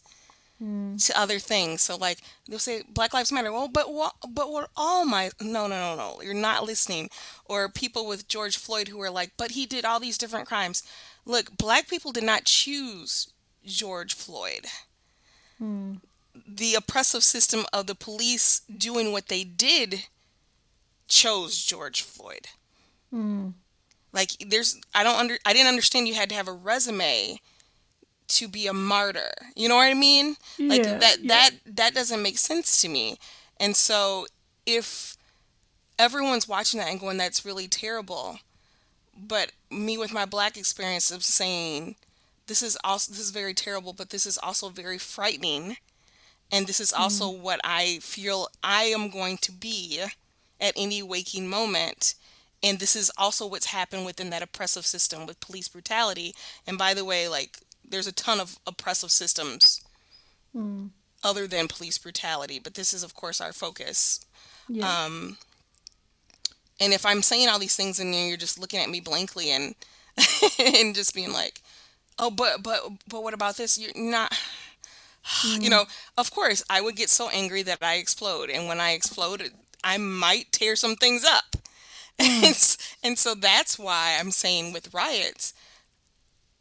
[0.60, 0.96] hmm.
[0.98, 1.82] to other things.
[1.82, 3.52] So like they'll say Black Lives Matter.
[3.52, 4.16] Well, but what?
[4.30, 4.70] But what?
[4.76, 6.22] All my no, no, no, no.
[6.22, 7.10] You're not listening.
[7.46, 10.84] Or people with George Floyd who are like, but he did all these different crimes.
[11.26, 13.30] Look, black people did not choose
[13.64, 14.66] George Floyd.
[15.58, 15.96] Hmm.
[16.48, 20.08] The oppressive system of the police doing what they did
[21.08, 22.48] chose George Floyd.
[23.12, 23.50] Hmm.
[24.12, 27.40] Like there's I don't under I didn't understand you had to have a resume
[28.28, 29.32] to be a martyr.
[29.56, 30.38] You know what I mean?
[30.58, 31.28] Like Yeah, that yeah.
[31.28, 33.18] that that doesn't make sense to me.
[33.60, 34.26] And so
[34.66, 35.18] if
[36.00, 38.40] everyone's watching that and going that's really terrible,
[39.18, 41.96] but me with my black experience of saying
[42.48, 45.78] this is also this is very terrible, but this is also very frightening.
[46.52, 50.02] And this is also what I feel I am going to be
[50.62, 52.16] at any waking moment.
[52.64, 56.34] And this is also what's happened within that oppressive system with police brutality.
[56.66, 59.82] And by the way, like there's a ton of oppressive systems
[61.24, 64.20] other than police brutality, but this is of course our focus.
[64.70, 65.06] yeah.
[65.06, 65.38] Um,
[66.80, 69.76] and if I'm saying all these things and you're just looking at me blankly and
[70.60, 71.62] and just being like,
[72.20, 74.34] "Oh, but but but what about this?" You're not
[75.44, 75.70] you mm-hmm.
[75.70, 75.86] know,
[76.18, 79.52] of course, I would get so angry that I explode, and when I explode,
[79.84, 81.56] I might tear some things up.
[82.20, 82.50] and, mm.
[82.50, 85.54] s- and so that's why I'm saying with riots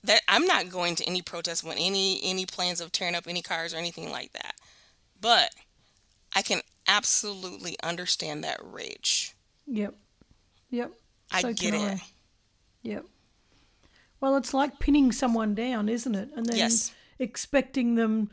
[0.03, 3.40] that I'm not going to any protest with any any plans of tearing up any
[3.40, 4.55] cars or anything like that.
[5.20, 5.55] But
[6.35, 9.35] I can absolutely understand that rage.
[9.66, 9.94] Yep.
[10.70, 10.92] Yep.
[11.31, 11.81] I So get it.
[11.81, 12.03] I.
[12.83, 13.07] Yep.
[14.20, 16.31] Well, it's like pinning someone down, isn't it?
[16.37, 16.92] And then Yes.
[17.18, 18.31] expecting them,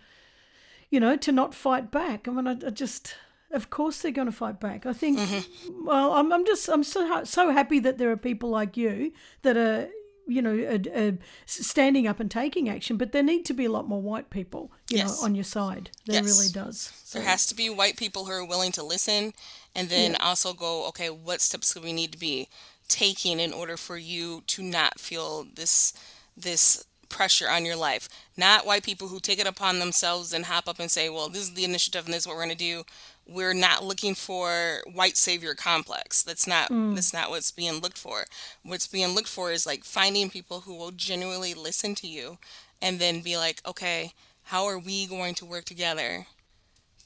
[0.92, 2.28] you know, to not fight back.
[2.28, 3.16] I mean, I, I just,
[3.50, 4.86] of course, they're going to fight back.
[4.86, 5.18] I think.
[5.18, 5.86] Mm-hmm.
[5.88, 9.58] Well, I'm, I'm just, I'm so so happy that there are people like you that
[9.58, 9.90] are,
[10.28, 11.12] you know, uh, uh,
[11.46, 12.98] standing up and taking action.
[12.98, 15.08] But there need to be a lot more white people, you Yes.
[15.20, 15.90] know, on your side.
[16.06, 16.26] There Yes.
[16.26, 16.94] really does.
[17.04, 19.34] So, There has to be white people who are willing to listen
[19.76, 22.48] and then also go, okay, what steps do we need to be
[22.88, 25.94] taking in order for you to not feel this
[26.38, 28.10] this pressure on your life?
[28.36, 31.44] Not white people who take it upon themselves and hop up and say, well, this
[31.44, 32.84] is the initiative and this is what we're going to do.
[33.28, 36.24] We're not looking for white savior complex.
[36.24, 36.96] That's not mm.
[36.96, 38.26] that's not what's being looked for.
[38.64, 42.40] What's being looked for is like finding people who will genuinely listen to you
[42.82, 44.14] and then be like, okay,
[44.46, 46.26] how are we going to work together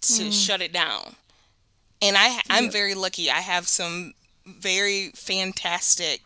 [0.06, 0.46] to mm.
[0.46, 1.16] shut it down.
[2.02, 3.30] And I I'm very lucky.
[3.30, 4.14] I have some
[4.46, 6.22] very fantastic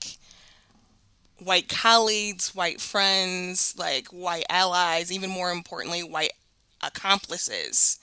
[1.39, 6.33] white colleagues, white friends, like white allies, even more importantly, white
[6.81, 7.99] accomplices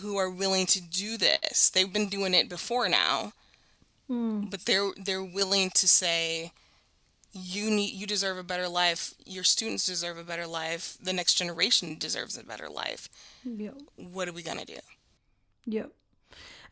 [0.00, 1.70] who are willing to do this.
[1.70, 3.32] They've been doing it before now.
[4.08, 4.44] Hmm.
[4.50, 6.52] But they're they're willing to say
[7.32, 9.14] you need you deserve a better life.
[9.24, 10.98] Your students deserve a better life.
[11.02, 13.08] The next generation deserves a better life.
[13.44, 13.74] Yep.
[13.96, 14.78] What are we going to do?
[15.66, 15.92] Yep.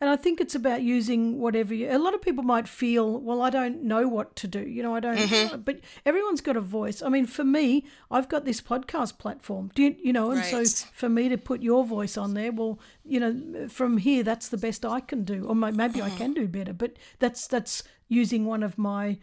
[0.01, 1.87] And I think it's about using whatever you.
[1.95, 4.59] A lot of people might feel, well, I don't know what to do.
[4.59, 5.15] You know, I don't.
[5.15, 5.61] Mm-hmm.
[5.61, 7.03] But everyone's got a voice.
[7.03, 9.69] I mean, for me, I've got this podcast platform.
[9.75, 10.31] Do you, you know?
[10.31, 10.67] And Right.
[10.67, 14.49] so for me to put your voice on there, well, you know, from here, that's
[14.49, 16.17] the best I can do, or may- maybe I mm-hmm.
[16.17, 16.73] can do better.
[16.73, 19.19] But that's that's using one of my,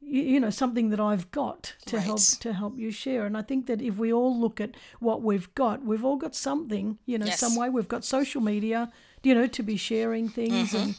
[0.00, 3.26] you, know, something that I've got to help to help you share.
[3.26, 6.36] And I think that if we all look at what we've got, we've all got
[6.36, 6.98] something.
[7.04, 7.40] You know, Yes.
[7.40, 10.74] some way we've got social media you know, to be sharing things.
[10.74, 10.96] And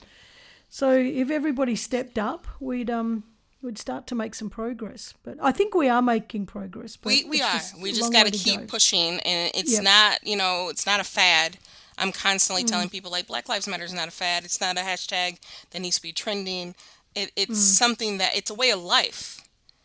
[0.70, 3.24] so if everybody stepped up, we'd um
[3.62, 5.14] we'd start to make some progress.
[5.24, 6.98] But I think we are making progress.
[7.04, 7.54] We we are.
[7.54, 8.66] just We just got to keep go.
[8.68, 9.84] pushing, and it's Yep.
[9.84, 11.58] not you know it's not a fad.
[11.98, 12.92] I'm constantly telling Mm.
[12.92, 14.44] people like Black Lives Matter is not a fad.
[14.44, 15.38] It's not a hashtag
[15.72, 16.74] that needs to be trending.
[17.14, 17.78] It, it's Mm.
[17.78, 19.41] something that it's a way of life.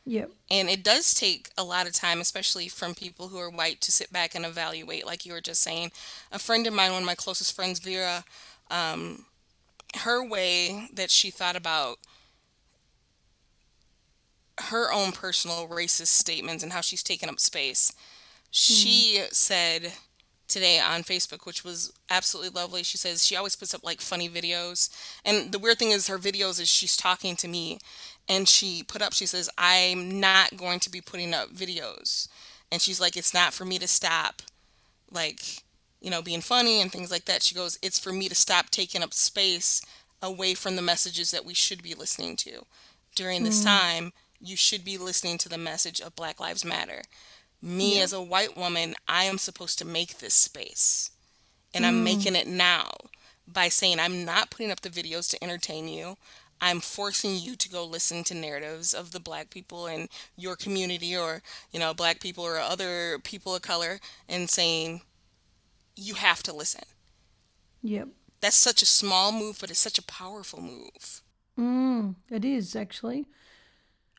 [0.06, 0.30] Yep.
[0.50, 3.92] And it does take a lot of time, especially from people who are white, to
[3.92, 5.90] sit back and evaluate, like you were just saying.
[6.30, 8.24] A friend of mine, one of my closest friends, Vera,
[8.70, 9.26] um,
[9.96, 11.98] her way that she thought about
[14.70, 17.92] her own personal racist statements and how she's taken up space.
[18.50, 19.34] She mm.
[19.34, 19.92] said
[20.48, 22.82] today on Facebook, which was absolutely lovely.
[22.82, 24.88] She says she always puts up like funny videos.
[25.24, 27.78] And the weird thing is, her videos is she's talking to me.
[28.28, 32.28] And she put up, she says, I'm not going to be putting up videos.
[32.72, 34.42] And she's like, it's not for me to stop,
[35.12, 35.62] like,
[36.00, 37.42] you know, being funny and things like that.
[37.42, 39.80] She goes, it's for me to stop taking up space
[40.20, 42.64] away from the messages that we should be listening to
[43.14, 43.66] during this mm.
[43.66, 47.02] time you should be listening to the message of Black Lives Matter.
[47.62, 48.02] Me yeah.
[48.02, 51.10] as a white woman, I am supposed to make this space.
[51.74, 51.88] And mm.
[51.88, 52.90] I'm making it now
[53.48, 56.16] by saying I'm not putting up the videos to entertain you.
[56.60, 61.16] I'm forcing you to go listen to narratives of the black people in your community
[61.16, 65.02] or, you know, black people or other people of color and saying
[65.94, 66.84] you have to listen.
[67.82, 68.08] Yep.
[68.40, 71.22] That's such a small move, but it's such a powerful move.
[71.58, 73.26] Mm, it is actually.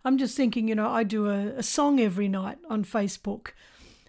[0.04, 3.50] I'm just thinking, you know, I do a, a song every night on Facebook.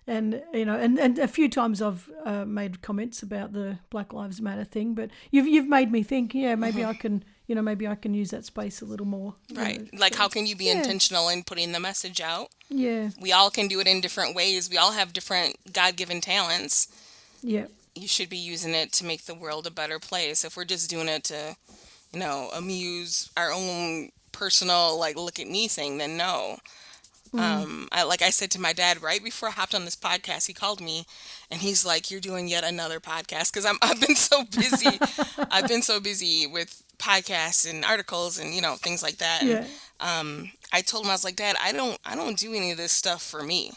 [0.06, 4.14] And you know, and, and a few times I've uh, made comments about the Black
[4.14, 7.62] Lives Matter thing, but you've you've made me think, yeah, maybe I can, you know,
[7.62, 9.34] maybe I can use that space a little more.
[9.52, 9.80] Right.
[9.80, 10.74] Know, like, how can you be yeah.
[10.74, 12.50] intentional in putting the message out?
[12.68, 13.08] Yeah.
[13.18, 14.68] We all can do it in different ways.
[14.68, 16.88] We all have different God given talents.
[17.42, 17.66] Yeah.
[17.94, 20.44] You should be using it to make the world a better place.
[20.44, 21.56] If we're just doing it to,
[22.12, 26.58] you know, amuse our own personal like look at me thing, then no.
[27.32, 27.40] Mm.
[27.40, 30.46] Um, I, like I said to my dad right before I hopped on this podcast,
[30.46, 31.06] he called me
[31.50, 34.98] and he's like, "You're doing yet another podcast," because I'm I've been so busy.
[35.50, 39.42] I've been so busy with podcasts and articles and you know things like that.
[39.42, 39.56] Yeah.
[39.56, 39.68] And,
[40.00, 42.76] um, I told him I was like, Dad, I don't I don't do any of
[42.76, 43.72] this stuff for me.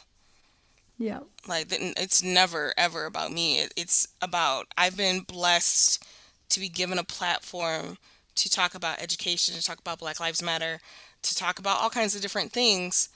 [0.98, 1.20] Yeah.
[1.48, 3.60] Like it's never ever about me.
[3.60, 6.06] It, it's about I've been blessed
[6.50, 7.98] to be given a platform
[8.36, 10.80] to talk about education, to talk about Black Lives Matter,
[11.22, 13.10] to talk about all kinds of different things,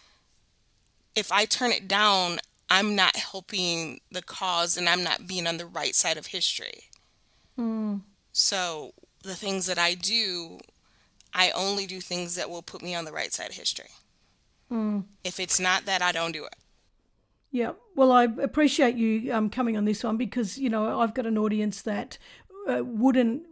[1.15, 5.57] if I turn it down, I'm not helping the cause and I'm not being on
[5.57, 6.85] the right side of history.
[7.57, 8.01] Mm.
[8.31, 10.59] So the things that I do,
[11.33, 13.89] I only do things that will put me on the right side of history.
[14.71, 15.05] Mm.
[15.23, 16.55] If it's not that, I don't do it.
[17.51, 17.73] Yeah.
[17.95, 21.37] Well, I appreciate you um, coming on this one because, you know, I've got an
[21.37, 22.17] audience that
[22.67, 23.43] uh, wouldn't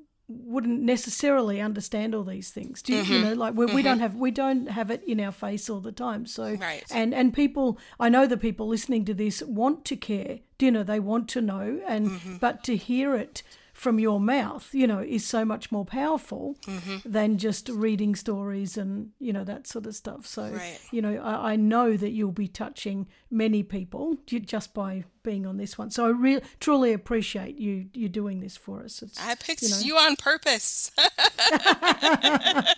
[0.46, 2.82] wouldn't necessarily understand all these things.
[2.82, 3.14] Do you, mm-hmm.
[3.14, 3.76] you know, like we, mm-hmm.
[3.76, 6.26] we don't have we don't have it in our face all the time.
[6.26, 6.84] So right.
[6.92, 10.40] and and people, I know the people listening to this want to care.
[10.58, 12.38] Do you know they want to know, and mm-hmm.
[12.38, 13.44] but to hear it
[13.84, 16.98] from your mouth, you know, is so much more powerful mm-hmm.
[17.06, 20.26] than just reading stories and, you know, that sort of stuff.
[20.26, 20.80] So, right.
[20.92, 25.58] you know, I, I, know that you'll be touching many people just by being on
[25.58, 25.92] this one.
[25.92, 29.02] So I really, truly appreciate you you doing this for us.
[29.02, 29.80] It's, I picked you, know.
[29.80, 30.90] you on purpose.
[30.98, 32.76] I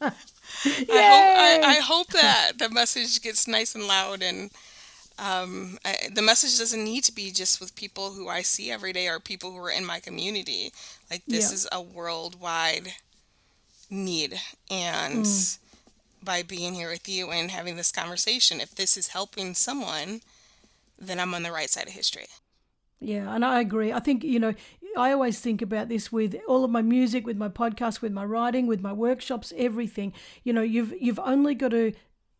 [0.00, 0.14] hope
[0.64, 4.50] I, I hope that the message gets nice and loud and
[5.18, 8.92] um, I, the message doesn't need to be just with people who I see every
[8.92, 10.72] day or people who are in my community.
[11.10, 11.54] Like this yeah.
[11.54, 12.94] is a worldwide
[13.88, 15.58] need, and mm.
[16.22, 20.20] by being here with you and having this conversation, if this is helping someone,
[20.98, 22.26] then I'm on the right side of history.
[23.00, 23.92] Yeah, and I agree.
[23.92, 24.54] I think, you know,
[24.96, 28.24] I always think about this with all of my music, with my podcast, with my
[28.24, 30.14] writing, with my workshops, everything.
[30.44, 31.92] You know, you've you've only got to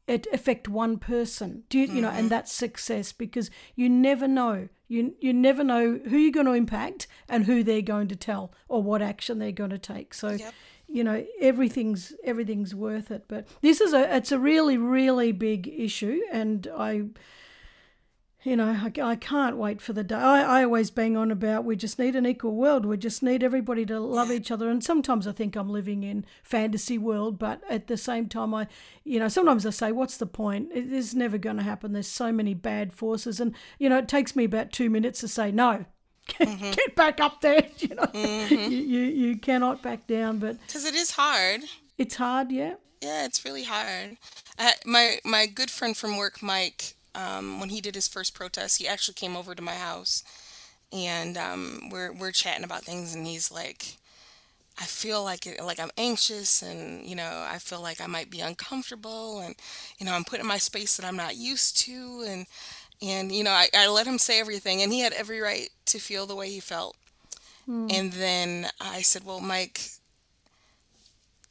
[0.06, 2.28] it affect one person do you, you know and mm-hmm.
[2.28, 7.06] that's success because you never know you you never know who you're going to impact
[7.28, 10.54] and who they're going to tell or what action they're going to take so yep.
[10.88, 15.68] you know everything's everything's worth it but this is a it's a really really big
[15.68, 17.02] issue and i
[18.46, 20.14] you know, I, I can't wait for the day.
[20.14, 22.86] I, I always bang on about we just need an equal world.
[22.86, 24.70] We just need everybody to love each other.
[24.70, 28.68] And sometimes I think I'm living in fantasy world, but at the same time, I,
[29.02, 30.68] you know, sometimes I say, what's the point?
[30.72, 31.92] It is never going to happen.
[31.92, 35.28] There's so many bad forces, and you know, it takes me about two minutes to
[35.28, 35.84] say no.
[36.40, 36.72] Mm-hmm.
[36.72, 37.62] Get back up there.
[37.78, 38.54] You know, mm-hmm.
[38.72, 40.40] you, you you cannot back down.
[40.40, 41.60] But because it is hard.
[41.98, 42.74] It's hard, yeah.
[43.00, 44.16] Yeah, it's really hard.
[44.58, 48.78] Uh, my my good friend from work, Mike, um, when he did his first protest,
[48.78, 50.22] he actually came over to my house,
[50.92, 53.96] and um, we're we're chatting about things, and he's like,
[54.78, 58.30] I feel like it, like I'm anxious, and you know, I feel like I might
[58.30, 59.54] be uncomfortable, and
[59.98, 62.46] you know, I'm put in my space that I'm not used to, and
[63.00, 65.98] and you know, I, I let him say everything, and he had every right to
[65.98, 66.96] feel the way he felt.
[67.66, 67.92] Mm.
[67.92, 69.80] And then I said, Well, Mike,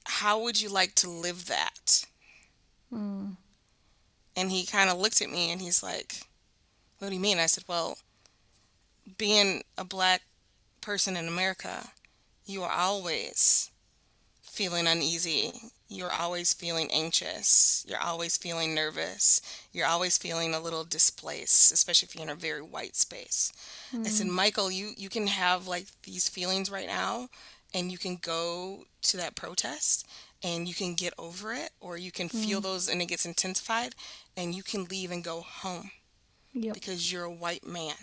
[0.05, 2.05] how would you like to live that?
[2.93, 3.35] Mm
[4.35, 6.27] And he kind of looked at me and he's like,
[6.99, 7.39] What do you mean?
[7.39, 7.97] I said, Well,
[9.17, 10.23] being a black
[10.81, 11.89] person in America,
[12.45, 13.71] you are always
[14.43, 15.51] feeling uneasy.
[15.89, 17.85] You're always feeling anxious.
[17.87, 19.41] You're always feeling nervous.
[19.71, 23.51] You're always feeling a little displaced, especially if you're in a very white space.
[23.93, 24.05] Mm.
[24.05, 24.33] I said, hmm.
[24.33, 27.29] Michael, you, you can have like these feelings right now
[27.73, 30.07] and you can go to that protest
[30.41, 32.45] and you can get over it or you can mm.
[32.45, 33.93] feel those and it gets intensified
[34.37, 35.91] and you can leave and go home.
[36.53, 36.73] Yep.
[36.73, 37.95] Because you're a white man.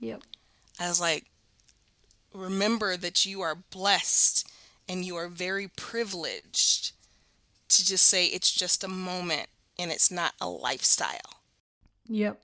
[0.00, 0.22] Yep.
[0.78, 1.26] I was like,
[2.32, 4.48] remember that you are blessed
[4.88, 6.92] and you are very privileged
[7.68, 9.48] to just say it's just a moment
[9.78, 11.40] and it's not a lifestyle.
[12.08, 12.40] Yep.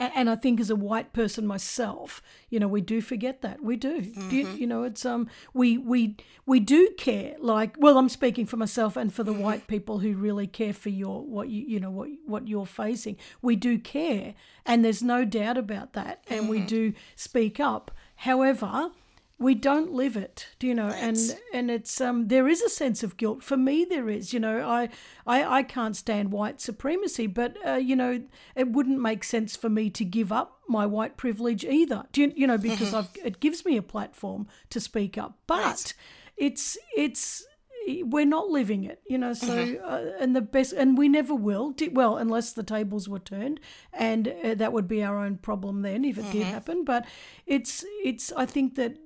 [0.00, 2.20] And I think as a white person myself,
[2.50, 3.62] you know, we do forget that.
[3.62, 4.00] We do.
[4.00, 4.30] Mm-hmm.
[4.30, 6.16] you, you, know, it's um we we
[6.46, 7.36] we do care.
[7.38, 9.42] Like, well, I'm speaking for myself and for the mm-hmm.
[9.42, 13.16] white people who really care for your what you you know what what you're facing.
[13.40, 14.34] We do care,
[14.66, 16.24] and there's no doubt about that.
[16.26, 16.50] And mm-hmm.
[16.50, 17.92] we do speak up.
[18.16, 18.90] However,
[19.38, 21.02] we don't live it do you know right.
[21.02, 21.18] and
[21.52, 24.66] and it's um there is a sense of guilt for me there is you know
[24.66, 24.88] i
[25.26, 28.22] i, I can't stand white supremacy but uh, you know
[28.54, 32.32] it wouldn't make sense for me to give up my white privilege either do you,
[32.36, 32.96] you know because mm-hmm.
[32.96, 35.94] I've, it gives me a platform to speak up but right.
[36.36, 37.44] it's it's
[37.86, 39.32] we're not living it, you know.
[39.32, 39.84] So, mm-hmm.
[39.84, 41.74] uh, and the best, and we never will.
[41.92, 43.60] Well, unless the tables were turned,
[43.92, 46.32] and uh, that would be our own problem then if it mm-hmm.
[46.32, 46.84] did happen.
[46.84, 47.06] But
[47.46, 48.32] it's, it's.
[48.32, 48.96] I think that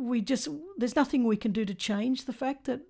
[0.00, 0.48] we just
[0.78, 2.80] there's nothing we can do to change the fact that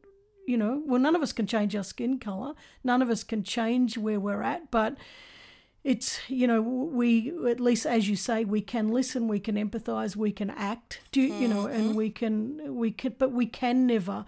[0.47, 2.55] you know well none of us can change our skin color
[2.85, 4.97] none of us can change where we're at but
[5.83, 10.15] it's you know we at least as you say we can listen we can empathize
[10.15, 11.95] we can act do you know and mm-hmm.
[11.95, 14.25] we can we can but we can never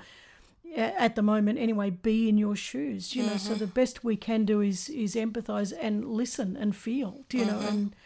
[0.75, 3.39] at the moment anyway be in your shoes you know mm-hmm.
[3.39, 7.45] so the best we can do is is empathize and listen and feel do you
[7.45, 7.61] mm-hmm.
[7.61, 7.97] know and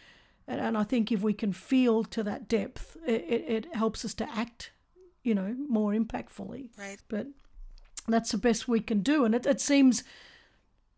[0.49, 4.14] and, and I think if we can feel to that depth, it, it helps us
[4.14, 4.70] to act,
[5.22, 6.70] you know, more impactfully.
[6.78, 6.99] Right.
[7.09, 7.28] But
[8.09, 9.24] that's the best we can do.
[9.24, 10.05] And it, it seems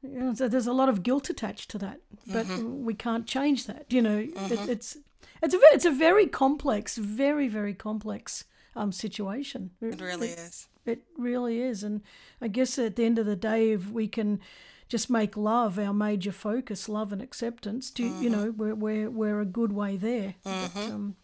[0.02, 2.84] you know, there's a lot of guilt attached to that, but mm-hmm.
[2.84, 3.86] we can't change that.
[3.88, 4.52] You know, mm-hmm.
[4.52, 4.96] it, it's
[5.42, 8.44] it's a it's a very complex, very very complex
[8.76, 9.70] um, situation.
[9.80, 10.68] It, it really is.
[10.86, 12.02] It really is, and
[12.40, 14.40] I guess at the end of the day, if we can
[14.88, 17.90] just make love our major focus, love and acceptance.
[17.90, 18.22] Do mm-hmm.
[18.22, 20.34] you know we're, we're we're a good way there.
[20.44, 20.80] Mm-hmm.
[20.80, 21.16] But, um,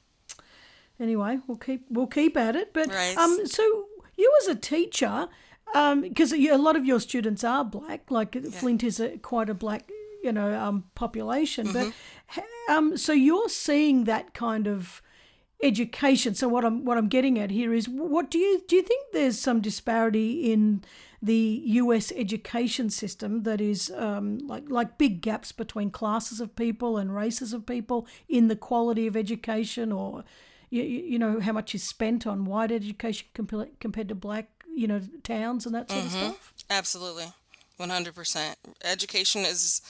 [1.00, 2.72] anyway, we'll keep we'll keep at it.
[2.72, 3.16] But right.
[3.16, 3.86] um, so
[4.16, 5.28] you as a teacher,
[5.72, 8.50] because um, a lot of your students are black, like yeah.
[8.50, 9.90] Flint is a, quite a black
[10.22, 11.90] you know um, population, mm-hmm.
[12.34, 15.02] but um, so you're seeing that kind of
[15.62, 16.34] education.
[16.34, 19.06] So what I'm what I'm getting at here is what do you do you think
[19.12, 20.84] there's some disparity in
[21.24, 26.98] the US education system that is um, like like big gaps between classes of people
[26.98, 30.22] and races of people in the quality of education or
[30.68, 34.86] you, you know how much is spent on white education compared compared to black you
[34.86, 36.16] know towns and that sort mm-hmm.
[36.16, 36.52] of stuff?
[36.68, 37.32] Absolutely.
[37.80, 38.54] 100%
[38.84, 39.80] education is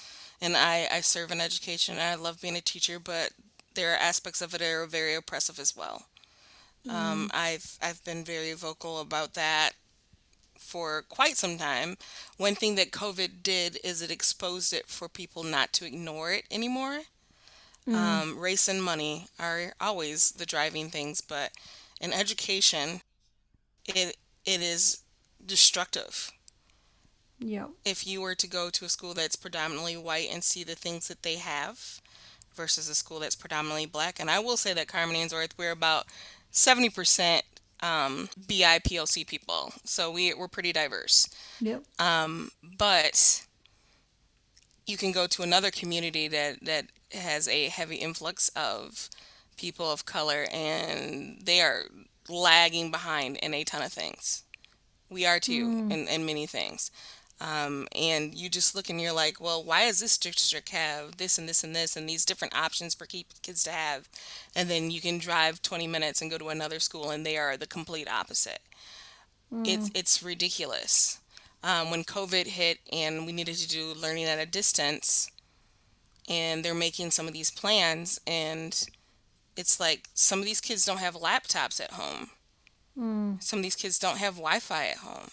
[0.41, 3.32] and I, I serve in education and I love being a teacher but
[3.74, 6.07] there are aspects of it that are very oppressive as well.
[6.87, 6.93] Mm.
[6.93, 9.72] um, I've I've been very vocal about that
[10.64, 11.96] for quite some time.
[12.36, 16.44] One thing that COVID did is it exposed it for people not to ignore it
[16.50, 17.00] anymore.
[17.88, 17.94] Mm.
[17.94, 21.52] Um, race and money are always the driving things, but
[22.00, 23.02] in education,
[23.86, 25.02] it it is
[25.44, 26.30] destructive.
[27.38, 27.66] Yeah.
[27.84, 31.08] If you were to go to a school that's predominantly white and see the things
[31.08, 32.00] that they have
[32.54, 36.06] versus a school that's predominantly black, and I will say that Carman Ainsworth, we're about
[36.52, 37.42] 70%
[37.85, 39.72] um, BIPOC people.
[39.85, 41.28] So we, we're pretty diverse.
[41.61, 41.82] Yep.
[41.99, 43.45] Um, but
[44.87, 49.09] you can go to another community that, that has a heavy influx of
[49.57, 51.82] people of color and they are
[52.28, 54.45] lagging behind in a ton of things.
[55.11, 55.93] We are too mm.
[55.93, 56.91] in, in many things.
[57.41, 61.37] Um, and you just look and you're like, well, why does this district have this
[61.37, 64.09] and this and this and these different options for kids to have?
[64.55, 67.57] And then you can drive 20 minutes and go to another school and they are
[67.57, 68.61] the complete opposite.
[69.53, 69.66] Mm.
[69.66, 71.20] It's it's ridiculous.
[71.62, 75.30] Um, when COVID hit and we needed to do learning at a distance,
[76.28, 78.87] and they're making some of these plans, and
[79.57, 82.30] it's like some of these kids don't have laptops at home.
[82.99, 83.43] Mm.
[83.43, 85.30] Some of these kids don't have Wi-Fi at home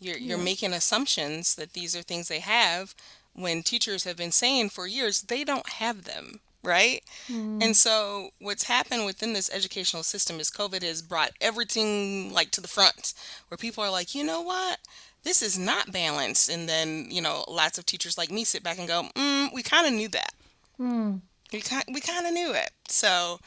[0.00, 2.94] you're you're making assumptions that these are things they have
[3.34, 7.02] when teachers have been saying for years they don't have them, right?
[7.28, 7.62] Mm.
[7.62, 12.60] And so what's happened within this educational system is COVID has brought everything like to
[12.60, 13.14] the front
[13.48, 14.78] where people are like, "You know what?
[15.22, 16.48] this is not balanced.
[16.48, 19.62] And then, you know, lots of teachers like me sit back and go, mm, we
[19.62, 20.32] kind of knew that.
[20.78, 21.20] Mm.
[21.52, 22.70] We kind we kind of knew it.
[22.88, 23.40] So,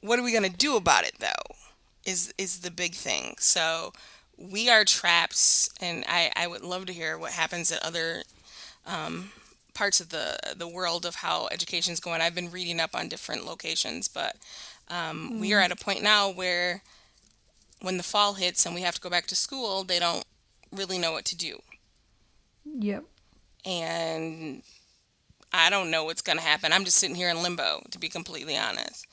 [0.00, 1.54] what are we going to do about it though?
[2.06, 3.34] Is is the big thing.
[3.38, 3.92] So,
[4.38, 8.22] we are traps, and I I would love to hear what happens at other
[8.86, 9.30] um,
[9.74, 12.20] parts of the the world of how education is going.
[12.20, 14.36] I've been reading up on different locations, but
[14.88, 15.40] um, mm.
[15.40, 15.64] we are mm.
[15.64, 16.82] at a point now where
[17.80, 20.24] when the fall hits and we have to go back to school, they don't
[20.72, 21.60] really know what to do.
[22.64, 23.04] Yep.
[23.64, 24.62] And
[25.52, 26.72] I don't know what's going to happen.
[26.72, 29.06] I'm just sitting here in limbo, to be completely honest.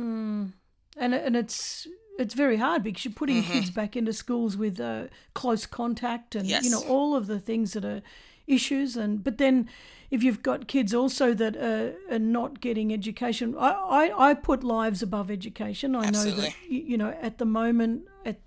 [0.00, 0.52] Mm.
[0.96, 1.86] And and it's
[2.18, 3.52] it's very hard because you're putting mm-hmm.
[3.52, 5.04] kids back into schools with uh,
[5.34, 6.64] close contact and yes.
[6.64, 8.02] you know all of the things that are
[8.46, 9.68] issues and but then
[10.10, 14.62] if you've got kids also that are, are not getting education I, I, I put
[14.62, 16.42] lives above education i Absolutely.
[16.42, 18.38] know that you know at the moment at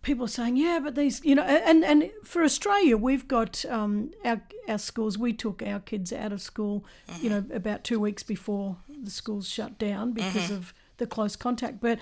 [0.00, 4.12] people are saying yeah but these you know and and for australia we've got um,
[4.24, 7.22] our our schools we took our kids out of school mm-hmm.
[7.22, 10.54] you know about two weeks before the schools shut down because mm-hmm.
[10.54, 11.98] of the close contact but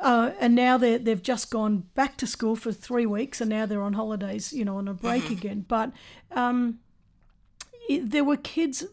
[0.00, 3.66] uh, and now they they've just gone back to school for three weeks, and now
[3.66, 5.34] they're on holidays, you know, on a break mm-hmm.
[5.34, 5.64] again.
[5.66, 5.92] But
[6.32, 6.80] um,
[7.88, 8.84] it, there were kids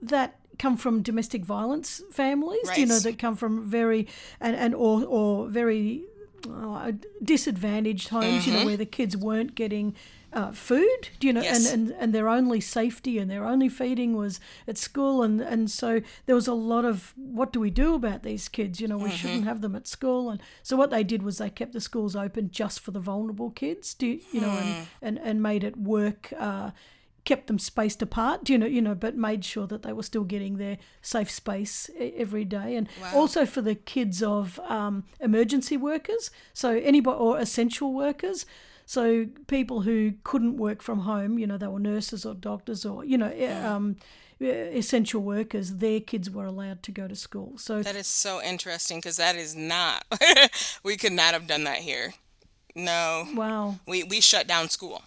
[0.00, 2.78] that come from domestic violence families, right.
[2.78, 4.08] you know, that come from very
[4.40, 6.04] and and or or very
[6.50, 6.92] uh,
[7.22, 8.50] disadvantaged homes, mm-hmm.
[8.50, 8.66] you know, mm-hmm.
[8.66, 9.94] where the kids weren't getting
[10.32, 11.70] uh, food, you know, yes.
[11.70, 15.22] and, and, and their only safety and their only feeding was at school.
[15.22, 18.80] And, and so there was a lot of what do we do about these kids?
[18.80, 19.16] You know, we mm-hmm.
[19.16, 20.30] shouldn't have them at school.
[20.30, 23.50] And so what they did was they kept the schools open just for the vulnerable
[23.50, 24.82] kids, do, you know, and, hmm.
[25.02, 26.32] and, and made it work.
[26.38, 26.70] Uh,
[27.24, 30.24] kept them spaced apart, you know, you know, but made sure that they were still
[30.24, 33.12] getting their safe space every day, and wow.
[33.14, 38.46] also for the kids of um, emergency workers, so anybody or essential workers.
[38.86, 43.04] So people who couldn't work from home, you know, they were nurses or doctors or
[43.04, 43.32] you know,
[43.64, 43.96] um,
[44.40, 47.58] essential workers, their kids were allowed to go to school.
[47.58, 50.04] So that is so interesting because that is not
[50.82, 52.14] we could not have done that here.
[52.74, 53.26] No.
[53.34, 53.76] Wow.
[53.86, 55.02] We we shut down school.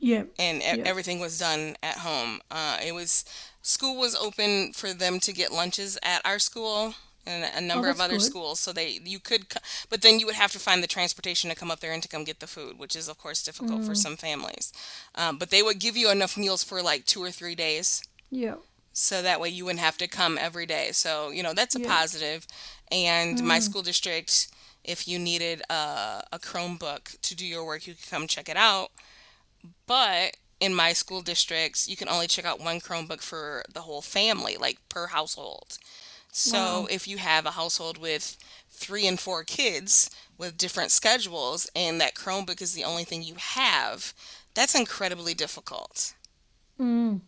[0.00, 0.24] Yeah.
[0.38, 2.40] And e- everything was done at home.
[2.50, 3.24] Uh, it was
[3.62, 6.94] school was open for them to get lunches at our school
[7.26, 8.22] and a number oh, of other good.
[8.22, 8.60] schools.
[8.60, 9.46] So they you could,
[9.88, 12.08] but then you would have to find the transportation to come up there and to
[12.08, 13.86] come get the food, which is of course difficult mm.
[13.86, 14.72] for some families.
[15.14, 18.02] Um, but they would give you enough meals for like two or three days.
[18.30, 18.56] Yeah.
[18.92, 20.90] So that way you wouldn't have to come every day.
[20.92, 21.88] So you know that's a yeah.
[21.88, 22.46] positive.
[22.90, 23.44] And mm.
[23.44, 24.48] my school district,
[24.84, 28.56] if you needed a, a Chromebook to do your work, you could come check it
[28.56, 28.90] out.
[29.86, 34.02] But in my school districts, you can only check out one Chromebook for the whole
[34.02, 35.78] family, like per household.
[36.36, 36.86] So wow.
[36.90, 38.36] if you have a household with
[38.68, 43.36] three and four kids with different schedules and that Chromebook is the only thing you
[43.38, 44.12] have,
[44.52, 46.14] that's incredibly difficult.
[46.80, 47.20] Mm.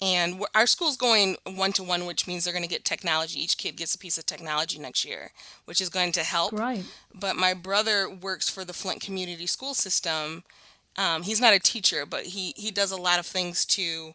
[0.00, 3.38] And our school's going one to one, which means they're going to get technology.
[3.38, 5.32] Each kid gets a piece of technology next year,
[5.66, 6.54] which is going to help.
[6.54, 6.84] Right.
[7.14, 10.44] But my brother works for the Flint Community School System.
[10.96, 14.14] Um, he's not a teacher, but he, he does a lot of things to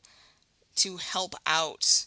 [0.78, 2.06] to help out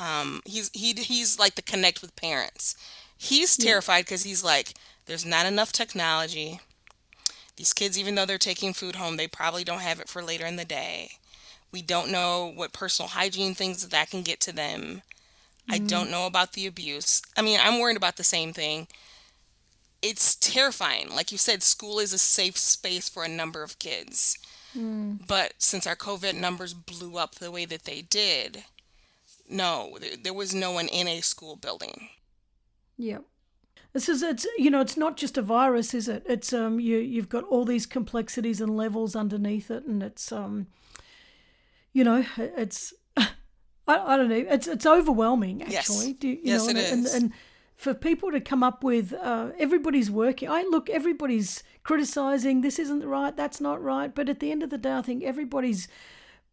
[0.00, 2.74] um, he's he he's like the connect with parents.
[3.16, 4.72] He's terrified because he's like,
[5.04, 6.60] there's not enough technology.
[7.56, 10.46] These kids, even though they're taking food home, they probably don't have it for later
[10.46, 11.10] in the day.
[11.70, 15.02] We don't know what personal hygiene things that can get to them.
[15.68, 15.86] I mm-hmm.
[15.86, 17.20] don't know about the abuse.
[17.36, 18.88] I mean, I'm worried about the same thing.
[20.00, 21.10] It's terrifying.
[21.14, 24.38] Like you said, school is a safe space for a number of kids.
[24.74, 25.26] Mm.
[25.26, 28.64] But since our COVID numbers blew up the way that they did,
[29.50, 32.08] no, there was no one in a school building.
[32.96, 33.18] Yeah.
[33.92, 36.24] This is it's you know it's not just a virus, is it?
[36.26, 40.68] It's um you you've got all these complexities and levels underneath it, and it's um
[41.92, 43.28] you know it's I,
[43.88, 46.06] I don't know it's it's overwhelming actually.
[46.06, 47.14] Yes, you, you yes know, it and, is.
[47.14, 47.32] And, and
[47.80, 50.50] for people to come up with uh, everybody's working.
[50.50, 54.14] I look, everybody's criticizing this isn't right, that's not right.
[54.14, 55.88] But at the end of the day, I think everybody's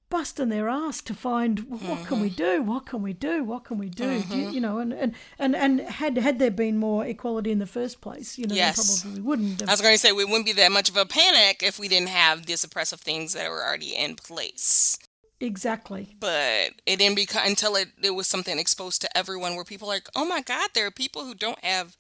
[0.10, 2.04] busting their ass to find what mm-hmm.
[2.06, 2.36] can we mm-hmm.
[2.38, 4.32] do what can we do what can we do, mm-hmm.
[4.32, 7.60] do you, you, know and, and and and had had there been more equality in
[7.60, 9.02] the first place you know yes.
[9.02, 9.70] probably wouldn't have.
[9.70, 11.88] i was going to say we wouldn't be that much of a panic if we
[11.88, 14.98] didn't have the suppressive things that were already in place
[15.40, 19.90] exactly but it didn't become until it, it was something exposed to everyone where people
[19.90, 21.98] are like oh my god there are people who don't have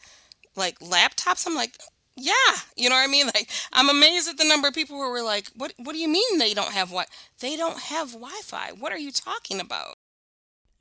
[0.56, 1.78] like laptops i'm like
[2.18, 2.34] yeah,
[2.76, 3.28] you know what I mean?
[3.36, 6.08] Like I'm amazed at the number of people who were like, "What what do you
[6.08, 7.10] mean they don't have what?
[7.40, 8.72] They don't have Wi-Fi.
[8.80, 9.96] What are you talking about?"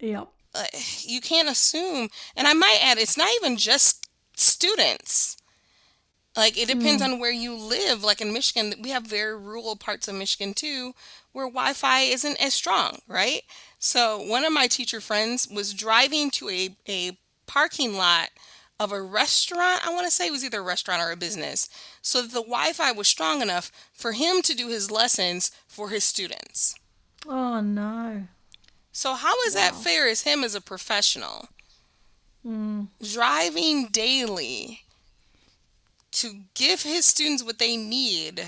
[0.00, 0.28] Yep.
[0.54, 0.64] Uh,
[1.02, 2.08] you can't assume.
[2.34, 5.36] And I might add it's not even just students.
[6.36, 7.06] Like it depends mm.
[7.06, 8.02] on where you live.
[8.02, 10.94] Like in Michigan, we have very rural parts of Michigan too,
[11.32, 13.42] where Wi-Fi isn't as strong, right?
[13.78, 18.30] So one of my teacher friends was driving to a, a parking lot
[18.78, 19.86] of a restaurant.
[19.86, 21.68] I want to say it was either a restaurant or a business,
[22.02, 26.04] so that the Wi-Fi was strong enough for him to do his lessons for his
[26.04, 26.74] students.
[27.26, 28.24] Oh no.
[28.92, 29.60] So how is wow.
[29.60, 31.48] that fair as him as a professional?
[32.46, 32.88] Mm.
[33.02, 34.82] Driving daily
[36.12, 38.44] to give his students what they need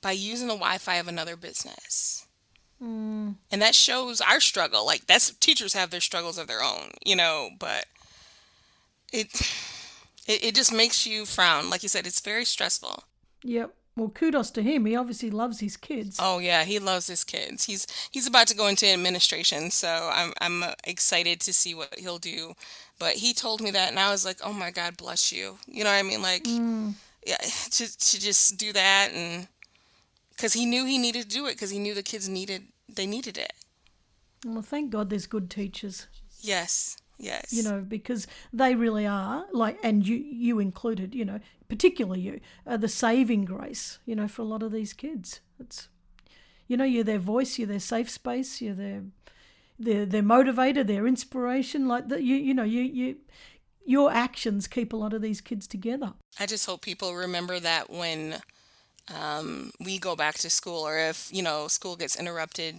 [0.00, 2.26] by using the Wi-Fi of another business.
[2.82, 3.34] Mm.
[3.50, 4.86] And that shows our struggle.
[4.86, 7.86] Like that's teachers have their struggles of their own, you know, but
[9.12, 9.28] it
[10.26, 11.70] it, it just makes you frown.
[11.70, 13.04] Like you said, it's very stressful.
[13.42, 13.74] Yep.
[13.96, 14.86] Well, kudos to him.
[14.86, 16.18] He obviously loves his kids.
[16.20, 17.64] Oh yeah, he loves his kids.
[17.64, 22.18] He's he's about to go into administration, so I'm I'm excited to see what he'll
[22.18, 22.54] do
[22.98, 25.84] but he told me that, and I was like, "Oh my God, bless you." You
[25.84, 26.22] know what I mean?
[26.22, 26.94] Like, mm.
[27.24, 29.46] yeah, to to just do that, and
[30.30, 33.06] because he knew he needed to do it, because he knew the kids needed they
[33.06, 33.52] needed it.
[34.44, 36.06] Well, thank God there's good teachers.
[36.40, 36.96] Yes.
[37.18, 37.52] Yes.
[37.52, 42.40] You know, because they really are like, and you you included, you know, particularly you,
[42.66, 45.40] are the saving grace, you know, for a lot of these kids.
[45.58, 45.88] It's,
[46.68, 49.02] you know, you're their voice, you're their safe space, you're their
[49.78, 51.88] their their motivator, their inspiration.
[51.88, 53.16] Like that, you you know you you
[53.84, 56.12] your actions keep a lot of these kids together.
[56.38, 58.42] I just hope people remember that when
[59.12, 62.76] um, we go back to school, or if you know school gets interrupted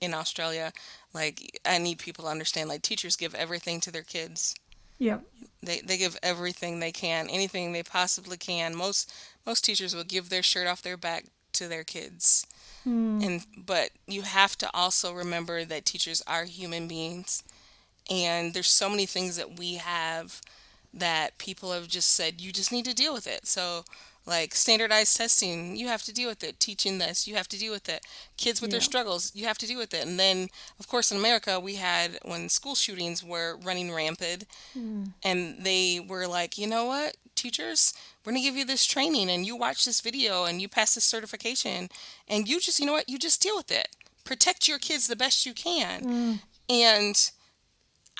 [0.00, 0.72] in Australia,
[1.14, 2.68] like I need people to understand.
[2.68, 4.54] Like teachers give everything to their kids.
[4.98, 5.18] Yeah.
[5.62, 8.74] They they give everything they can, anything they possibly can.
[8.74, 9.12] Most
[9.46, 12.46] most teachers will give their shirt off their back to their kids.
[12.86, 13.24] Mm.
[13.24, 17.42] And but you have to also remember that teachers are human beings
[18.10, 20.40] and there's so many things that we have
[20.94, 23.46] that people have just said you just need to deal with it.
[23.46, 23.84] So
[24.28, 26.60] like standardized testing, you have to deal with it.
[26.60, 28.06] Teaching this, you have to deal with it.
[28.36, 28.74] Kids with yeah.
[28.74, 30.06] their struggles, you have to deal with it.
[30.06, 30.48] And then,
[30.78, 34.44] of course, in America, we had when school shootings were running rampant,
[34.76, 35.12] mm.
[35.24, 39.30] and they were like, you know what, teachers, we're going to give you this training
[39.30, 41.88] and you watch this video and you pass this certification
[42.26, 43.88] and you just, you know what, you just deal with it.
[44.24, 46.02] Protect your kids the best you can.
[46.02, 46.40] Mm.
[46.68, 47.30] And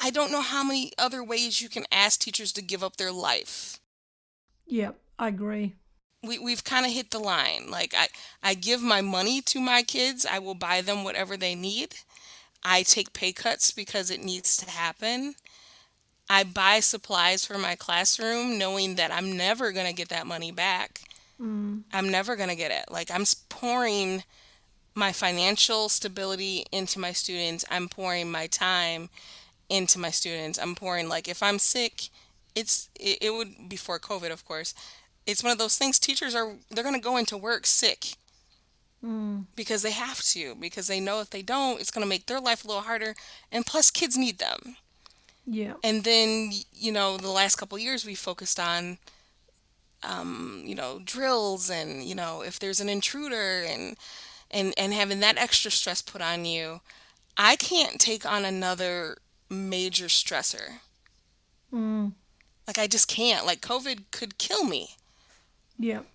[0.01, 3.13] I don't know how many other ways you can ask teachers to give up their
[3.13, 3.79] life.
[4.67, 5.75] Yep, I agree.
[6.23, 7.71] We, we've kind of hit the line.
[7.71, 8.09] Like, I,
[8.43, 11.95] I give my money to my kids, I will buy them whatever they need.
[12.65, 15.35] I take pay cuts because it needs to happen.
[16.29, 20.53] I buy supplies for my classroom knowing that I'm never going to get that money
[20.53, 21.01] back.
[21.41, 21.85] Mm.
[21.93, 22.91] I'm never going to get it.
[22.91, 24.25] Like I'm pouring
[24.95, 27.65] my financial stability into my students.
[27.71, 29.09] I'm pouring my time
[29.69, 30.59] into my students.
[30.59, 32.09] I'm pouring like if I'm sick,
[32.55, 34.75] it's it, it would before COVID, of course.
[35.29, 38.15] It's one of those things teachers are they're going to go into work sick.
[39.05, 39.45] Mm.
[39.55, 42.41] Because they have to, because they know if they don't, it's going to make their
[42.41, 43.15] life a little harder.
[43.53, 44.77] And plus, kids need them.
[45.47, 45.75] Yeah.
[45.85, 48.99] And then, you know, the last couple years we focused on
[50.03, 53.97] um, you know, drills and, you know, if there's an intruder and
[54.51, 56.81] and and having that extra stress put on you.
[57.37, 59.19] I can't take on another
[59.49, 60.81] major stressor.
[61.73, 62.13] Mm.
[62.67, 63.47] Like I just can't.
[63.47, 64.97] Like COVID could kill me.
[65.79, 66.07] Yep.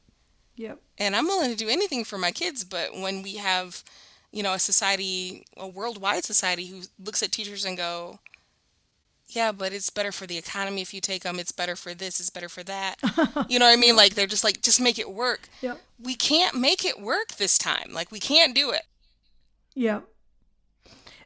[0.56, 0.80] Yep.
[0.98, 3.84] And I'm willing to do anything for my kids, but when we have,
[4.32, 8.20] you know, a society, a worldwide society who looks at teachers and go,
[9.28, 11.40] yeah, but it's better for the economy if you take them.
[11.40, 12.20] It's better for this.
[12.20, 12.96] It's better for that.
[13.50, 13.96] you know what I mean?
[13.96, 15.50] Like they're just like, just make it work.
[15.62, 15.82] Yep.
[16.02, 17.94] We can't make it work this time.
[17.94, 18.84] Like we can't do it.
[19.74, 20.02] Yeah.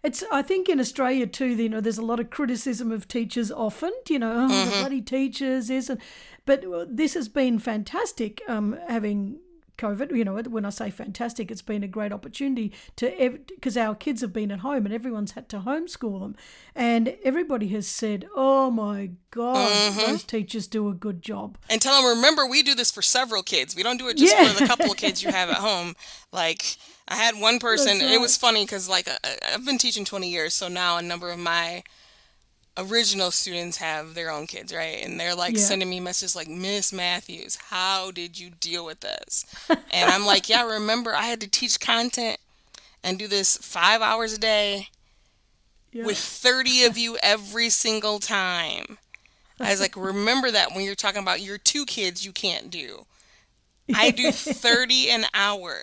[0.03, 0.23] It's.
[0.31, 1.47] I think in Australia too.
[1.47, 3.51] You know, there's a lot of criticism of teachers.
[3.51, 4.69] Often, you know, oh, mm-hmm.
[4.69, 5.99] the bloody teachers isn't.
[6.47, 8.41] But this has been fantastic.
[8.47, 9.39] Um, having
[9.77, 13.93] COVID, you know, when I say fantastic, it's been a great opportunity to because our
[13.93, 16.35] kids have been at home and everyone's had to homeschool them,
[16.73, 20.11] and everybody has said, "Oh my God, mm-hmm.
[20.11, 23.43] those teachers do a good job." And tell them, remember, we do this for several
[23.43, 23.75] kids.
[23.75, 24.47] We don't do it just yeah.
[24.47, 25.95] for the couple of kids you have at home.
[26.31, 26.77] Like
[27.07, 27.99] I had one person.
[27.99, 28.13] Right.
[28.13, 29.17] It was funny because like uh,
[29.53, 31.83] I've been teaching twenty years, so now a number of my
[32.77, 35.03] original students have their own kids, right?
[35.03, 35.61] And they're like yeah.
[35.61, 39.45] sending me messages like, Miss Matthews, how did you deal with this?
[39.69, 42.37] and I'm like, yeah, remember I had to teach content
[43.03, 44.89] and do this five hours a day
[45.91, 46.05] yeah.
[46.05, 48.97] with 30 of you every single time.
[49.59, 53.05] I was like, remember that when you're talking about your two kids you can't do.
[53.93, 55.77] I do 30 an hour.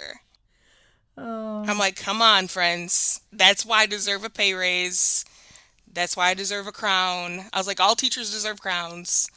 [1.16, 1.64] Oh.
[1.66, 3.20] I'm like, come on, friends.
[3.32, 5.24] That's why I deserve a pay raise
[5.94, 7.44] that's why I deserve a crown.
[7.52, 9.30] I was like, all teachers deserve crowns.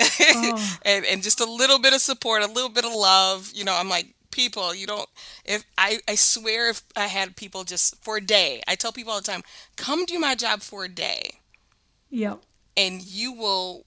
[0.00, 0.78] oh.
[0.84, 3.50] and and just a little bit of support, a little bit of love.
[3.54, 4.74] You know, I'm like people.
[4.74, 5.08] You don't.
[5.44, 9.12] If I I swear, if I had people just for a day, I tell people
[9.12, 9.42] all the time,
[9.76, 11.40] come do my job for a day.
[12.10, 12.36] Yeah.
[12.76, 13.84] And you will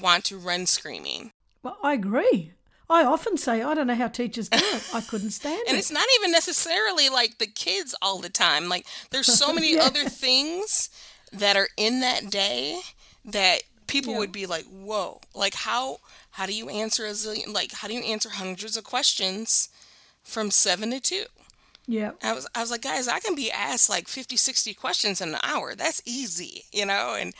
[0.00, 1.32] want to run screaming.
[1.62, 2.52] Well, I agree.
[2.90, 4.90] I often say, I don't know how teachers do it.
[4.92, 5.70] I couldn't stand and it.
[5.70, 8.68] And it's not even necessarily like the kids all the time.
[8.68, 9.84] Like, there's so many yeah.
[9.84, 10.90] other things
[11.32, 12.80] that are in that day
[13.24, 14.18] that people yeah.
[14.20, 15.98] would be like, whoa, like, how.
[16.34, 19.68] How do you answer a zillion, like, how do you answer hundreds of questions
[20.22, 21.24] from seven to two?
[21.90, 22.12] Yeah.
[22.22, 25.30] I was I was like, guys, I can be asked like 50, 60 questions in
[25.30, 25.74] an hour.
[25.74, 27.16] That's easy, you know?
[27.18, 27.34] And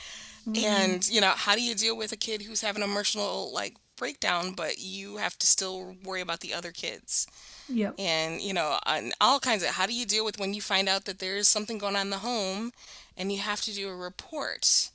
[0.49, 0.65] mm-hmm.
[0.65, 4.53] and you know, how do you deal with a kid who's having emotional like breakdown,
[4.53, 7.29] but you have to still worry about the other kids?
[7.69, 7.93] Yeah.
[7.97, 10.89] And you know, and all kinds of how do you deal with when you find
[10.89, 12.73] out that there's something going on in the home
[13.21, 14.91] and you have to do a report?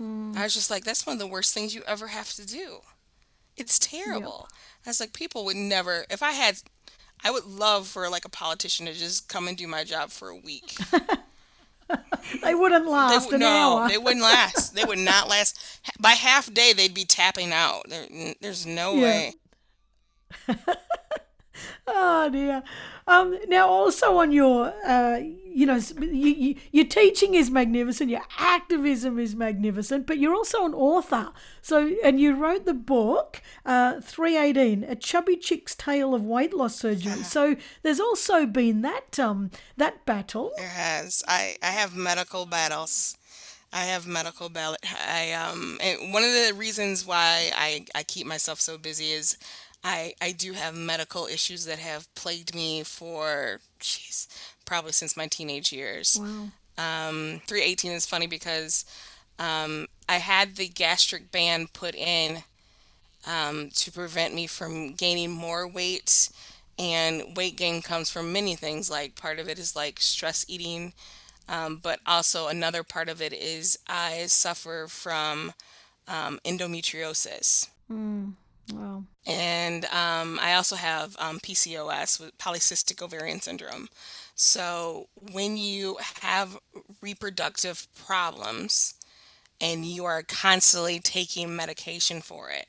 [0.00, 0.36] Mm.
[0.36, 2.78] I was just like, that's one of the worst things you ever have to do.
[3.56, 4.46] It's terrible.
[4.48, 4.58] Yep.
[4.86, 6.58] I was like, people would never if I had
[7.24, 10.28] I would love for like a politician to just come and do my job for
[10.28, 10.76] a week.
[12.42, 13.88] they wouldn't last they, an no, hour.
[13.88, 14.74] they wouldn't last.
[14.74, 15.80] They would not last.
[16.00, 17.88] By half day, they'd be tapping out.
[17.88, 19.02] There, there's no yeah.
[19.02, 19.34] way.
[21.86, 22.62] oh dear.
[23.08, 28.24] Um, now, also on your, uh, you know, you, you, your teaching is magnificent, your
[28.36, 31.30] activism is magnificent, but you're also an author.
[31.62, 36.76] So, and you wrote the book, uh, 318, A Chubby Chick's Tale of Weight Loss
[36.76, 37.22] Surgery.
[37.22, 40.50] So there's also been that, um, that battle.
[40.56, 41.22] There has.
[41.28, 43.16] I, I have medical battles.
[43.72, 44.80] I have medical ballot.
[45.06, 49.36] I um, and one of the reasons why I, I keep myself so busy is
[49.86, 54.26] I, I do have medical issues that have plagued me for, jeez,
[54.64, 56.18] probably since my teenage years.
[56.20, 56.48] Wow.
[56.76, 58.84] Um, 318 is funny because
[59.38, 62.42] um, I had the gastric band put in
[63.28, 66.30] um, to prevent me from gaining more weight.
[66.80, 68.90] And weight gain comes from many things.
[68.90, 70.94] Like part of it is like stress eating,
[71.48, 75.54] um, but also another part of it is I suffer from
[76.08, 77.68] um, endometriosis.
[77.88, 78.32] Mm.
[78.72, 79.04] Wow.
[79.26, 83.88] And um, I also have um, PCOS with polycystic ovarian syndrome.
[84.34, 86.58] So when you have
[87.00, 88.94] reproductive problems
[89.60, 92.66] and you are constantly taking medication for it,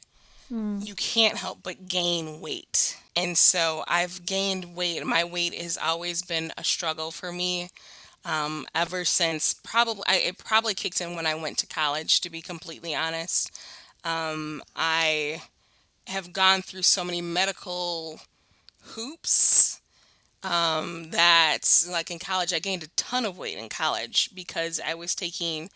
[0.52, 0.86] mm.
[0.86, 2.98] you can't help but gain weight.
[3.16, 5.06] And so I've gained weight.
[5.06, 7.70] My weight has always been a struggle for me.
[8.26, 12.30] Um, ever since probably I, it probably kicked in when I went to college to
[12.30, 13.58] be completely honest
[14.04, 15.43] um, I
[16.08, 18.20] have gone through so many medical
[18.82, 19.82] hoops
[20.43, 24.93] um, that, like in college, I gained a ton of weight in college because I
[24.93, 25.70] was taking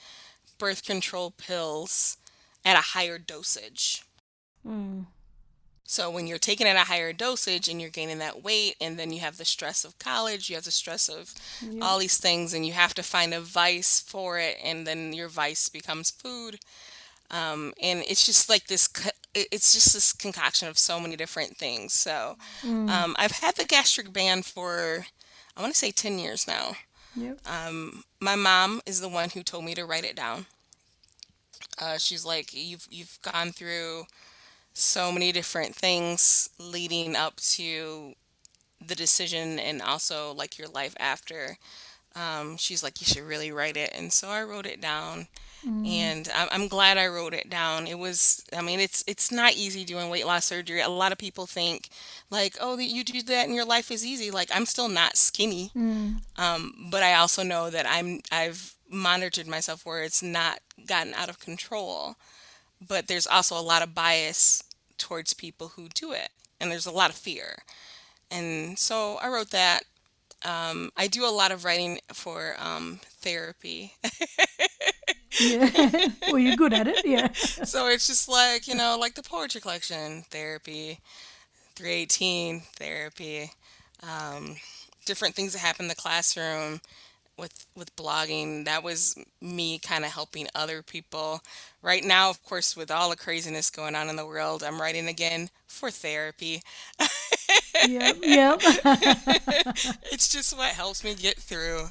[0.57, 2.17] birth control pills
[2.63, 4.03] at a higher dosage.
[4.65, 5.05] Mm.
[5.83, 9.11] So when you're taking at a higher dosage and you're gaining that weight, and then
[9.11, 11.83] you have the stress of college, you have the stress of yeah.
[11.83, 15.27] all these things, and you have to find a vice for it, and then your
[15.27, 16.59] vice becomes food.
[17.31, 18.89] Um, and it's just like this
[19.33, 22.89] it's just this concoction of so many different things so mm.
[22.89, 25.05] um, i've had the gastric band for
[25.55, 26.73] i want to say 10 years now
[27.15, 27.39] yep.
[27.47, 30.45] um, my mom is the one who told me to write it down
[31.79, 34.03] uh, she's like you've you've gone through
[34.73, 38.13] so many different things leading up to
[38.85, 41.57] the decision and also like your life after
[42.15, 45.27] um, she's like you should really write it and so i wrote it down
[45.65, 45.87] Mm.
[45.87, 47.87] And I'm, I'm glad I wrote it down.
[47.87, 50.81] It was, I mean, it's it's not easy doing weight loss surgery.
[50.81, 51.89] A lot of people think,
[52.29, 54.31] like, oh, you do that and your life is easy.
[54.31, 56.15] Like, I'm still not skinny, mm.
[56.37, 61.29] um, but I also know that I'm I've monitored myself where it's not gotten out
[61.29, 62.15] of control.
[62.85, 64.63] But there's also a lot of bias
[64.97, 67.59] towards people who do it, and there's a lot of fear.
[68.31, 69.83] And so I wrote that.
[70.43, 73.93] Um, I do a lot of writing for um, therapy.
[75.39, 76.07] Yeah.
[76.31, 77.05] well, you're good at it.
[77.05, 77.29] Yeah.
[77.65, 80.99] So it's just like, you know, like the poetry collection, therapy,
[81.75, 83.51] 318, therapy,
[84.03, 84.57] um,
[85.05, 86.81] different things that happen in the classroom
[87.41, 91.41] with with blogging that was me kind of helping other people.
[91.83, 95.09] Right now of course with all the craziness going on in the world i'm writing
[95.09, 96.63] again for therapy.
[97.87, 98.61] Yep yep.
[100.11, 101.87] It's just what helps me get through.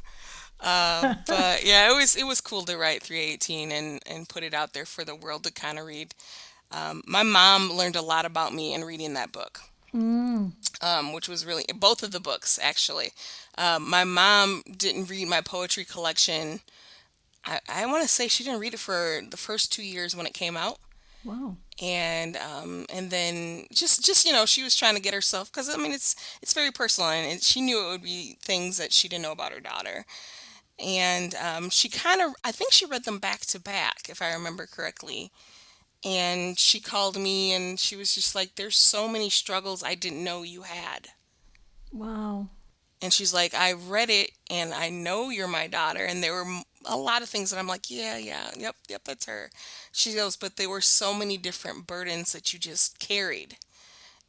[0.60, 4.54] Uh, but yeah, it was it was cool to write 318 and and put it
[4.54, 6.14] out there for the world to kind of read.
[6.72, 9.60] Um, my mom learned a lot about me in reading that book,
[9.94, 10.52] mm.
[10.82, 13.10] um, which was really both of the books actually.
[13.58, 16.60] Um, my mom didn't read my poetry collection.
[17.44, 20.26] I, I want to say she didn't read it for the first two years when
[20.26, 20.78] it came out.
[21.24, 21.56] Wow.
[21.82, 25.68] And um, and then just just you know she was trying to get herself because
[25.68, 28.92] I mean it's it's very personal and it, she knew it would be things that
[28.92, 30.04] she didn't know about her daughter.
[30.78, 34.32] And um, she kind of I think she read them back to back if I
[34.32, 35.30] remember correctly.
[36.04, 40.24] And she called me and she was just like, "There's so many struggles I didn't
[40.24, 41.08] know you had."
[41.92, 42.48] Wow.
[43.02, 46.04] And she's like, I read it and I know you're my daughter.
[46.04, 49.26] And there were a lot of things that I'm like, yeah, yeah, yep, yep, that's
[49.26, 49.50] her.
[49.90, 53.56] She goes, but there were so many different burdens that you just carried.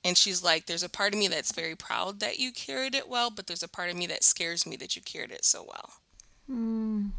[0.03, 3.09] And she's like, there's a part of me that's very proud that you carried it
[3.09, 5.63] well, but there's a part of me that scares me that you carried it so
[5.67, 5.89] well.
[6.49, 7.11] Mm.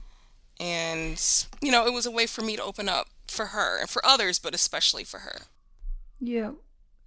[0.59, 3.89] And, you know, it was a way for me to open up for her and
[3.89, 5.43] for others, but especially for her.
[6.21, 6.53] Yeah.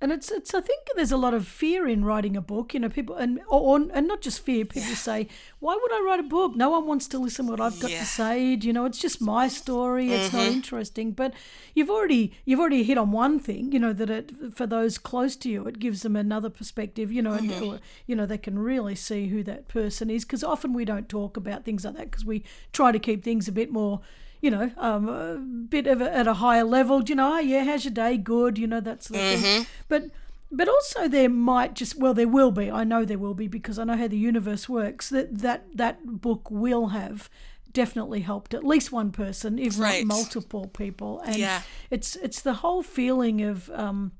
[0.01, 2.73] And it's it's I think there's a lot of fear in writing a book.
[2.73, 4.65] You know, people and or, and not just fear.
[4.65, 4.95] People yeah.
[4.95, 5.27] say,
[5.59, 6.53] "Why would I write a book?
[6.53, 7.99] No one wants to listen what I've got yeah.
[7.99, 10.11] to say." You know, it's just my story.
[10.11, 10.37] It's mm-hmm.
[10.37, 11.11] not interesting.
[11.13, 11.33] But
[11.73, 13.71] you've already you've already hit on one thing.
[13.71, 17.09] You know that it for those close to you, it gives them another perspective.
[17.09, 17.63] You know, mm-hmm.
[17.63, 21.07] and you know they can really see who that person is because often we don't
[21.07, 24.01] talk about things like that because we try to keep things a bit more
[24.45, 27.01] you know, um, a bit of a, at a higher level.
[27.01, 28.15] Do you know, oh, yeah, how's your day?
[28.15, 29.41] Good, you know, that sort of mm-hmm.
[29.41, 29.67] thing.
[29.87, 30.03] But
[30.51, 32.69] but also there might just well there will be.
[32.69, 35.09] I know there will be because I know how the universe works.
[35.09, 37.27] That that that book will have
[37.73, 40.05] definitely helped at least one person, if right.
[40.05, 41.21] not multiple people.
[41.21, 41.63] And yeah.
[41.89, 44.11] it's it's the whole feeling of um,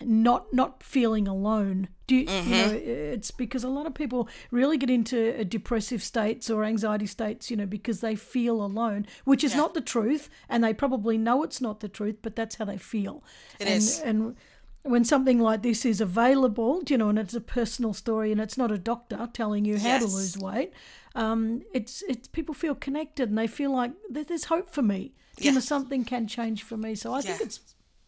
[0.00, 1.88] not not feeling alone.
[2.06, 2.52] Do you, mm-hmm.
[2.52, 2.72] you, know?
[2.72, 7.56] It's because a lot of people really get into depressive states or anxiety states, you
[7.56, 9.58] know, because they feel alone, which is yeah.
[9.58, 12.76] not the truth, and they probably know it's not the truth, but that's how they
[12.76, 13.24] feel.
[13.58, 14.00] It and, is.
[14.00, 14.36] and
[14.82, 18.58] when something like this is available, you know, and it's a personal story, and it's
[18.58, 20.04] not a doctor telling you how yes.
[20.04, 20.72] to lose weight,
[21.14, 25.14] um, it's it's people feel connected and they feel like there's hope for me.
[25.38, 25.46] Yeah.
[25.46, 26.94] You know, something can change for me.
[26.94, 27.22] So I yeah.
[27.22, 27.60] think it's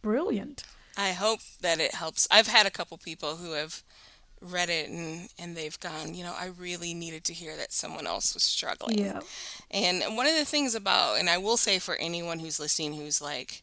[0.03, 0.65] brilliant.
[0.97, 2.27] I hope that it helps.
[2.31, 3.83] I've had a couple people who have
[4.41, 8.07] read it and and they've gone, you know, I really needed to hear that someone
[8.07, 8.99] else was struggling.
[8.99, 9.21] Yeah.
[9.71, 13.21] And one of the things about and I will say for anyone who's listening who's
[13.21, 13.63] like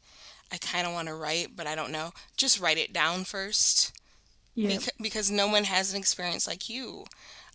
[0.52, 3.92] I kind of want to write, but I don't know, just write it down first.
[4.56, 4.78] Yeah.
[4.78, 7.06] Beca- because no one has an experience like you.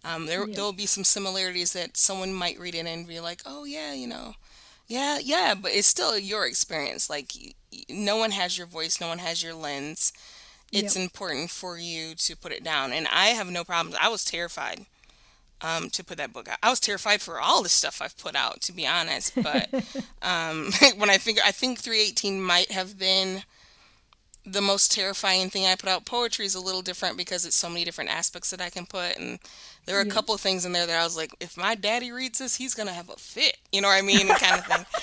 [0.05, 3.65] Um, there there'll be some similarities that someone might read it and be like, "Oh
[3.65, 4.35] yeah, you know."
[4.89, 7.11] Yeah, yeah, but it's still your experience.
[7.11, 7.33] Like
[7.89, 10.13] no one has your voice, no one has your lens.
[10.73, 11.05] It's yep.
[11.05, 12.93] important for you to put it down.
[12.93, 13.97] And I have no problems.
[14.01, 14.87] I was terrified
[15.63, 16.59] um, to put that book out.
[16.63, 19.33] I was terrified for all the stuff I've put out, to be honest.
[19.35, 19.69] But
[20.23, 23.45] um, when I think, I think 318 might have been
[24.53, 26.05] the most terrifying thing I put out.
[26.07, 29.17] Poetry is a little different because it's so many different aspects that I can put.
[29.17, 29.39] And
[29.85, 32.13] there are a couple of things in there that I was like, if my daddy
[32.13, 33.57] reads this, he's going to have a fit.
[33.73, 34.29] You know what I mean?
[34.29, 34.87] kind of thing.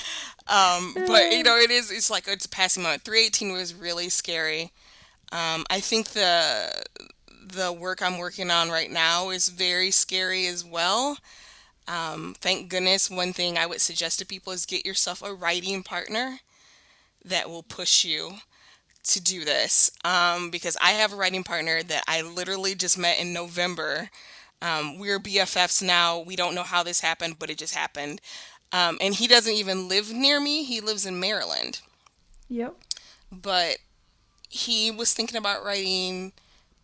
[0.48, 1.90] Um, but you know, it is.
[1.90, 3.02] It's like it's a passing moment.
[3.02, 4.72] Three eighteen was really scary.
[5.32, 6.84] Um, I think the
[7.44, 11.18] the work I'm working on right now is very scary as well.
[11.88, 13.10] Um, thank goodness.
[13.10, 16.42] One thing I would suggest to people is get yourself a writing partner
[17.24, 18.36] that will push you
[19.06, 19.92] to do this.
[20.04, 24.10] Um, because I have a writing partner that I literally just met in November.
[24.62, 26.20] Um, we're BFFs now.
[26.20, 28.22] We don't know how this happened, but it just happened.
[28.72, 30.64] Um, and he doesn't even live near me.
[30.64, 31.82] He lives in Maryland.
[32.50, 32.76] Yep.
[33.32, 33.78] But
[34.50, 36.34] he was thinking about writing,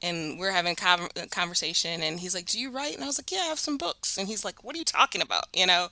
[0.02, 2.02] and we're having a conversation.
[2.02, 4.18] And he's like, "Do you write?" And I was like, "Yeah, I have some books."
[4.18, 5.90] And he's like, "What are you talking about?" You know.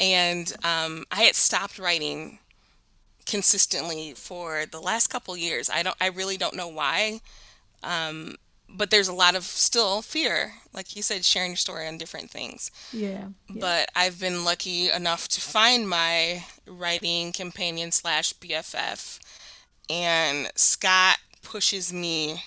[0.00, 2.38] And um, I had stopped writing
[3.26, 5.70] consistently for the last couple years.
[5.70, 5.96] I don't.
[6.00, 7.20] I really don't know why.
[7.82, 8.36] Um,
[8.74, 12.30] but there's a lot of still fear like you said sharing your story on different
[12.30, 13.60] things yeah, yeah.
[13.60, 19.18] but i've been lucky enough to find my writing companion slash bff
[19.90, 22.44] and scott pushes me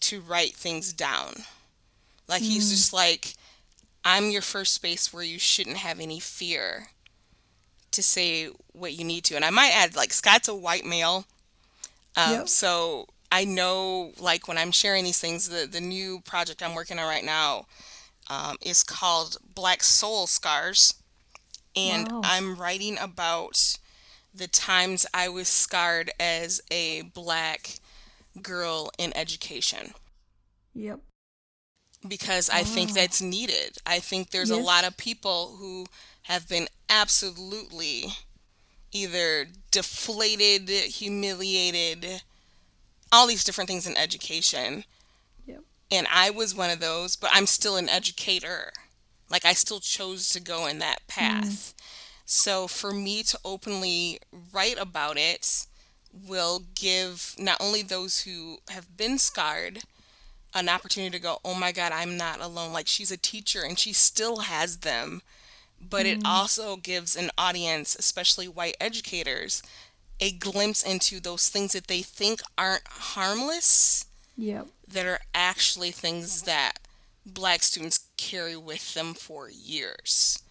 [0.00, 1.32] to write things down
[2.28, 2.70] like he's mm.
[2.70, 3.34] just like
[4.04, 6.88] i'm your first space where you shouldn't have any fear
[7.92, 11.24] to say what you need to and i might add like scott's a white male
[12.16, 12.48] um, yep.
[12.48, 16.98] so I know, like, when I'm sharing these things, the, the new project I'm working
[16.98, 17.66] on right now
[18.28, 20.94] um, is called Black Soul Scars.
[21.76, 22.22] And wow.
[22.24, 23.78] I'm writing about
[24.34, 27.78] the times I was scarred as a black
[28.42, 29.92] girl in education.
[30.74, 31.00] Yep.
[32.06, 33.76] Because I think that's needed.
[33.86, 34.58] I think there's yes.
[34.58, 35.86] a lot of people who
[36.30, 38.06] have been absolutely
[38.92, 42.22] either deflated, humiliated,
[43.12, 44.84] all these different things in education.
[45.46, 45.60] Yep.
[45.90, 48.72] And I was one of those, but I'm still an educator.
[49.28, 51.44] Like I still chose to go in that path.
[51.44, 51.82] Mm.
[52.24, 54.20] So for me to openly
[54.52, 55.66] write about it
[56.12, 59.80] will give not only those who have been scarred
[60.54, 62.72] an opportunity to go, oh my God, I'm not alone.
[62.72, 65.22] Like she's a teacher and she still has them.
[65.80, 66.12] But mm.
[66.12, 69.62] it also gives an audience, especially white educators,
[70.20, 74.06] a glimpse into those things that they think aren't harmless.
[74.36, 74.68] Yep.
[74.88, 76.78] That are actually things that
[77.26, 80.42] black students carry with them for years.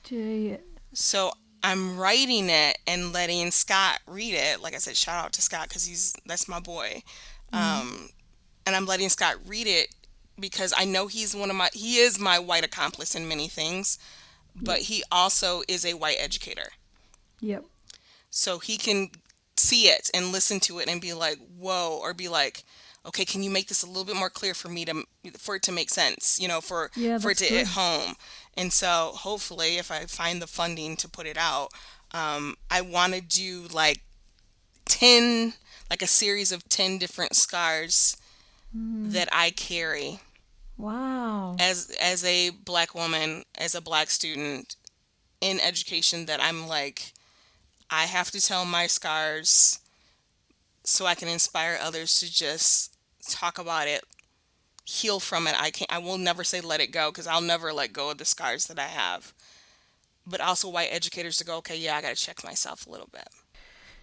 [0.93, 1.31] So
[1.63, 4.61] I'm writing it and letting Scott read it.
[4.61, 7.03] Like I said, shout out to Scott because he's that's my boy.
[7.53, 7.57] Mm.
[7.57, 8.09] Um,
[8.65, 9.93] and I'm letting Scott read it
[10.39, 13.99] because I know he's one of my he is my white accomplice in many things,
[14.55, 14.87] but yep.
[14.87, 16.69] he also is a white educator.
[17.41, 17.65] Yep.
[18.29, 19.09] So he can
[19.57, 22.63] see it and listen to it and be like, "Whoa," or be like,
[23.05, 25.03] "Okay, can you make this a little bit more clear for me to
[25.37, 28.15] for it to make sense, you know, for yeah, for it to hit home."
[28.55, 31.69] And so, hopefully, if I find the funding to put it out,
[32.11, 34.01] um, I want to do like
[34.85, 35.53] 10
[35.89, 38.17] like a series of 10 different scars
[38.75, 39.11] mm.
[39.11, 40.19] that I carry.
[40.79, 41.57] Wow.
[41.59, 44.77] As as a black woman, as a black student
[45.41, 47.13] in education that I'm like
[47.91, 49.79] I have to tell my scars
[50.83, 52.95] so I can inspire others to just
[53.29, 54.03] talk about it,
[54.85, 55.55] heal from it.
[55.59, 58.19] I can't I will never say let it go because I'll never let go of
[58.19, 59.33] the scars that I have.
[60.27, 63.09] But also white educators to go, okay, yeah, I got to check myself a little
[63.11, 63.27] bit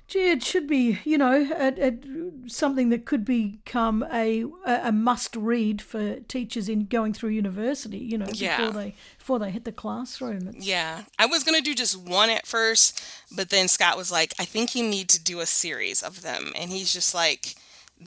[0.09, 5.35] gee, it should be, you know, a, a, something that could become a a must
[5.37, 7.99] read for teachers in going through university.
[7.99, 8.57] You know, yeah.
[8.59, 10.49] before they before they hit the classroom.
[10.49, 10.67] It's...
[10.67, 13.03] Yeah, I was gonna do just one at first,
[13.35, 16.53] but then Scott was like, "I think you need to do a series of them,"
[16.57, 17.55] and he's just like,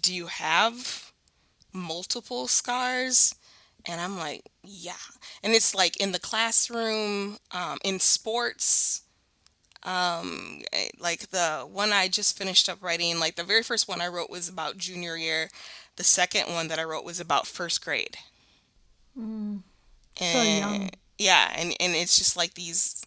[0.01, 1.11] "Do you have
[1.73, 3.35] multiple scars?"
[3.85, 4.93] And I'm like, "Yeah,"
[5.43, 9.01] and it's like in the classroom, um, in sports
[9.89, 14.01] um eh, like the one i just finished up writing like the very first one
[14.01, 15.49] i wrote was about junior year.
[15.95, 18.17] The second one that i wrote was about first grade.
[19.17, 19.63] Mm.
[20.21, 20.89] and so young.
[21.17, 23.03] Yeah and and it's just like these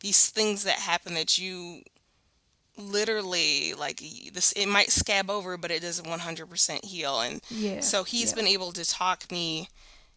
[0.00, 1.82] these things that happen that you
[2.76, 7.20] literally like this it might scab over but it doesn't 100% heal.
[7.20, 8.36] And yeah so he's yeah.
[8.36, 9.68] been able to talk me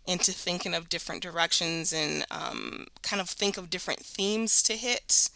[0.07, 5.29] into thinking of different directions and um, kind of think of different themes to hit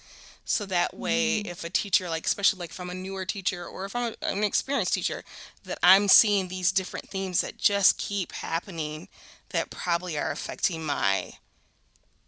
[0.44, 1.50] so that way, mm.
[1.50, 4.44] if a teacher, like especially like if I'm a newer teacher or if I'm an
[4.44, 5.24] experienced teacher,
[5.66, 9.08] that I'm seeing these different themes that just keep happening
[9.50, 11.34] that probably are affecting my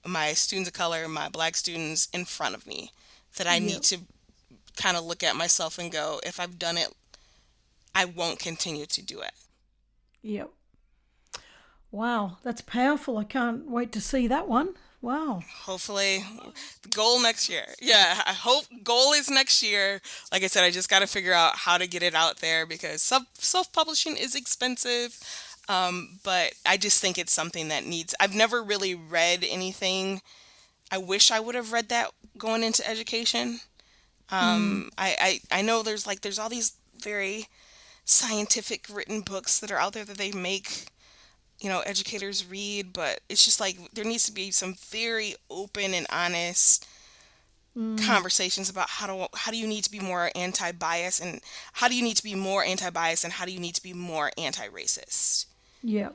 [0.05, 2.91] my students of color, my black students in front of me.
[3.37, 3.63] That I yep.
[3.63, 3.99] need to
[4.75, 6.93] kind of look at myself and go, if I've done it,
[7.95, 9.31] I won't continue to do it.
[10.21, 10.49] Yep.
[11.91, 13.17] Wow, that's powerful.
[13.17, 14.75] I can't wait to see that one.
[15.03, 15.43] Wow.
[15.63, 16.23] Hopefully,
[16.81, 17.65] the goal next year.
[17.81, 19.99] Yeah, I hope goal is next year.
[20.31, 22.65] Like I said, I just got to figure out how to get it out there
[22.65, 25.19] because self publishing is expensive.
[25.67, 28.15] Um, but I just think it's something that needs.
[28.17, 30.21] I've never really read anything.
[30.89, 33.59] I wish I would have read that going into education.
[34.31, 34.93] Um, mm.
[34.97, 37.47] I, I I know there's like there's all these very
[38.05, 40.85] scientific written books that are out there that they make
[41.63, 45.93] you know educators read but it's just like there needs to be some very open
[45.93, 46.85] and honest
[47.75, 48.05] mm.
[48.05, 51.39] conversations about how do how do you need to be more anti-bias and
[51.71, 53.93] how do you need to be more anti-bias and how do you need to be
[53.93, 55.45] more anti-racist
[55.81, 56.09] yeah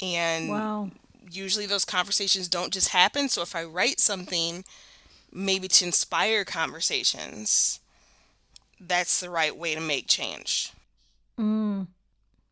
[0.00, 0.90] and wow
[1.30, 4.64] usually those conversations don't just happen so if i write something
[5.32, 7.80] maybe to inspire conversations
[8.80, 10.72] that's the right way to make change
[11.38, 11.86] mm.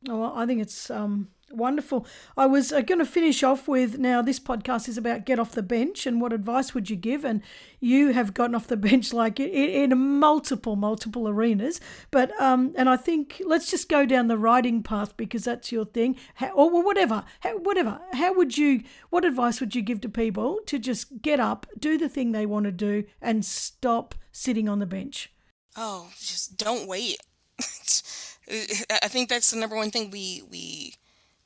[0.09, 2.05] Well i think it's um Wonderful.
[2.37, 5.53] I was uh, going to finish off with now this podcast is about get off
[5.53, 7.25] the bench and what advice would you give?
[7.25, 7.41] And
[7.79, 9.49] you have gotten off the bench like in,
[9.93, 11.81] in multiple, multiple arenas.
[12.11, 15.85] But, um, and I think let's just go down the writing path because that's your
[15.85, 18.01] thing How, or whatever, How, whatever.
[18.15, 21.97] How would you, what advice would you give to people to just get up, do
[21.97, 25.33] the thing they want to do and stop sitting on the bench?
[25.77, 27.19] Oh, just don't wait.
[28.49, 30.95] I think that's the number one thing we, we,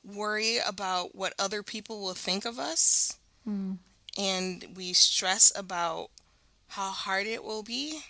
[0.03, 3.17] worry about what other people will think of us.
[3.47, 3.77] Mm.
[4.17, 6.09] and we stress about
[6.69, 8.01] how hard it will be.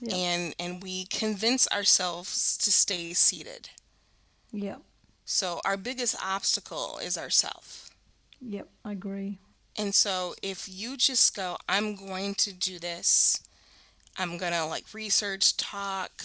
[0.00, 0.14] Yep.
[0.14, 3.70] and and we convince ourselves to stay seated.
[4.52, 4.76] Yeah
[5.24, 7.90] so our biggest obstacle is ourself.
[8.40, 9.38] Yep i agree.
[9.76, 13.42] And so if you just go i'm going to do this.
[14.20, 16.24] I'm going to like research talk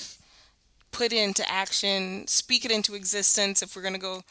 [0.93, 4.21] put it into action speak it into existence if we're going to go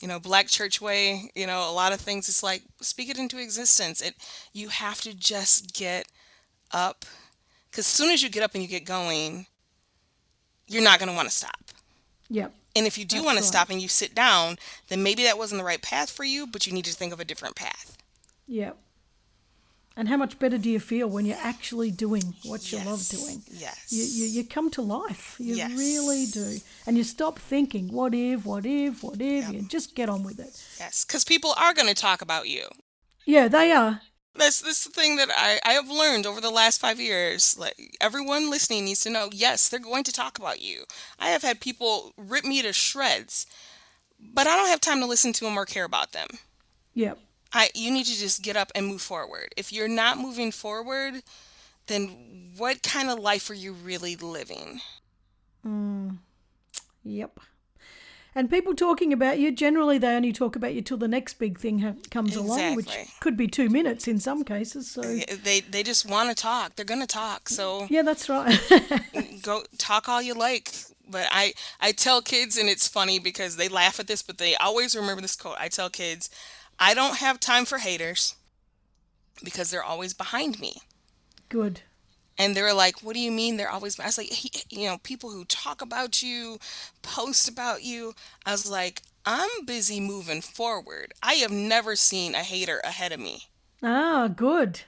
[0.00, 3.18] you know black church way you know a lot of things it's like speak it
[3.18, 4.14] into existence it
[4.52, 6.06] you have to just get
[6.72, 7.04] up
[7.70, 9.46] because as soon as you get up and you get going
[10.70, 11.60] you're not going to want to stop.
[12.30, 12.54] Yep.
[12.76, 14.56] And if you do want to stop and you sit down,
[14.88, 17.18] then maybe that wasn't the right path for you, but you need to think of
[17.18, 17.98] a different path.
[18.46, 18.78] Yep.
[19.96, 22.86] And how much better do you feel when you're actually doing what you yes.
[22.86, 23.42] love doing?
[23.50, 23.86] Yes.
[23.90, 25.36] You, you, you come to life.
[25.38, 25.72] You yes.
[25.72, 26.58] really do.
[26.86, 29.52] And you stop thinking, what if, what if, what if, yep.
[29.52, 30.64] you just get on with it.
[30.78, 32.68] Yes, because people are going to talk about you.
[33.26, 34.00] Yeah, they are.
[34.34, 37.58] That's this the thing that I, I have learned over the last five years.
[37.58, 40.84] Like everyone listening needs to know, yes, they're going to talk about you.
[41.18, 43.44] I have had people rip me to shreds,
[44.18, 46.28] but I don't have time to listen to them or care about them.
[46.94, 47.18] Yep.
[47.52, 49.54] I you need to just get up and move forward.
[49.56, 51.22] If you're not moving forward,
[51.86, 54.80] then what kind of life are you really living?
[55.66, 56.18] Mm.
[57.04, 57.40] Yep.
[58.34, 61.58] And people talking about you, generally they only talk about you till the next big
[61.58, 62.62] thing ha- comes exactly.
[62.62, 64.88] along, which could be two minutes in some cases.
[64.88, 66.76] So they they just want to talk.
[66.76, 67.48] They're gonna talk.
[67.48, 68.56] So yeah, that's right.
[69.42, 70.72] go talk all you like.
[71.08, 74.54] But I I tell kids, and it's funny because they laugh at this, but they
[74.56, 75.56] always remember this quote.
[75.58, 76.30] I tell kids,
[76.80, 78.34] I don't have time for haters
[79.44, 80.76] because they're always behind me.
[81.50, 81.82] Good.
[82.38, 85.30] And they're like, "What do you mean they're always?" I was like, "You know, people
[85.30, 86.58] who talk about you,
[87.02, 88.14] post about you."
[88.46, 91.12] I was like, "I'm busy moving forward.
[91.22, 93.48] I have never seen a hater ahead of me."
[93.82, 94.80] Ah, good.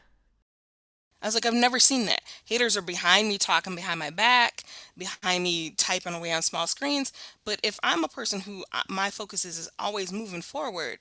[1.22, 2.22] I was like, I've never seen that.
[2.44, 4.64] Haters are behind me talking behind my back,
[4.98, 7.12] behind me typing away on small screens.
[7.44, 10.98] But if I'm a person who uh, my focus is, is always moving forward,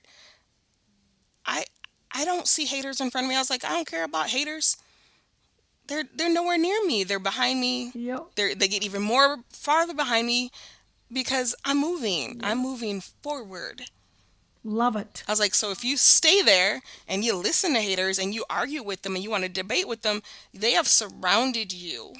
[1.46, 1.64] I
[2.12, 3.36] I don't see haters in front of me.
[3.36, 4.76] I was like, I don't care about haters.
[5.86, 7.04] They're they're nowhere near me.
[7.04, 7.92] They're behind me.
[7.94, 8.34] Yep.
[8.36, 10.50] They they get even more farther behind me
[11.12, 12.40] because I'm moving.
[12.42, 13.82] I'm moving forward.
[14.64, 15.24] Love it.
[15.26, 18.44] I was like, so if you stay there and you listen to haters and you
[18.48, 20.22] argue with them and you want to debate with them,
[20.54, 22.12] they have surrounded you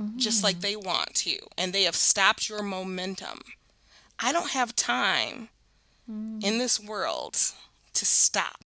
[0.00, 0.18] mm-hmm.
[0.18, 0.60] just like mm.
[0.60, 3.40] they want to, and they have stopped your momentum.
[4.18, 5.48] I don't have time
[6.10, 6.42] mm.
[6.44, 7.36] in this world
[7.94, 8.64] to stop.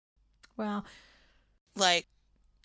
[0.57, 0.85] Wow.
[1.77, 2.07] Like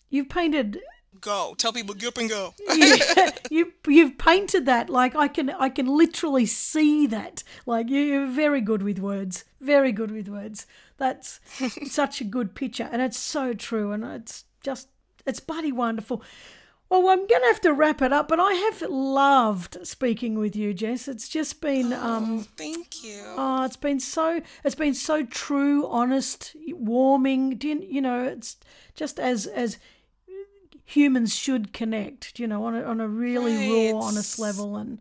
[0.08, 0.80] you've painted
[1.20, 1.54] go.
[1.58, 2.54] Tell people get up and go.
[2.74, 7.42] yeah, you you've painted that like I can I can literally see that.
[7.66, 9.44] Like you're very good with words.
[9.60, 10.66] Very good with words.
[10.96, 11.40] That's
[11.90, 14.88] such a good picture and it's so true and it's just
[15.26, 16.22] it's bloody wonderful.
[16.90, 20.56] Well, I'm going to have to wrap it up, but I have loved speaking with
[20.56, 21.06] you, Jess.
[21.06, 23.22] It's just been oh, um thank you.
[23.36, 27.56] Oh, it's been so it's been so true, honest, warming.
[27.56, 28.56] Do you, you know, it's
[28.96, 29.78] just as as
[30.84, 33.92] humans should connect, you know, on a, on a really right.
[33.92, 34.98] raw, honest level and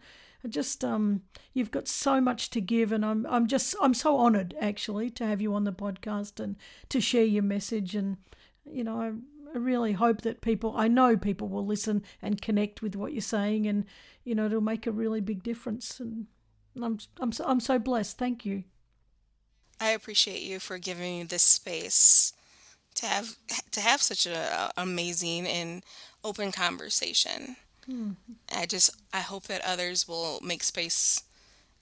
[0.48, 1.24] just um
[1.54, 5.26] you've got so much to give and I'm I'm just I'm so honored actually to
[5.26, 6.56] have you on the podcast and
[6.90, 8.18] to share your message and
[8.72, 12.82] you know I I really hope that people, I know people will listen and connect
[12.82, 13.86] with what you're saying, and
[14.24, 16.00] you know it'll make a really big difference.
[16.00, 16.28] And
[16.82, 18.18] I'm I'm so, I'm so blessed.
[18.18, 18.64] Thank you.
[19.80, 22.34] I appreciate you for giving me this space
[22.96, 23.36] to have
[23.72, 25.84] to have such an amazing and
[26.24, 27.56] open conversation.
[27.86, 28.12] Hmm.
[28.54, 31.24] I just I hope that others will make space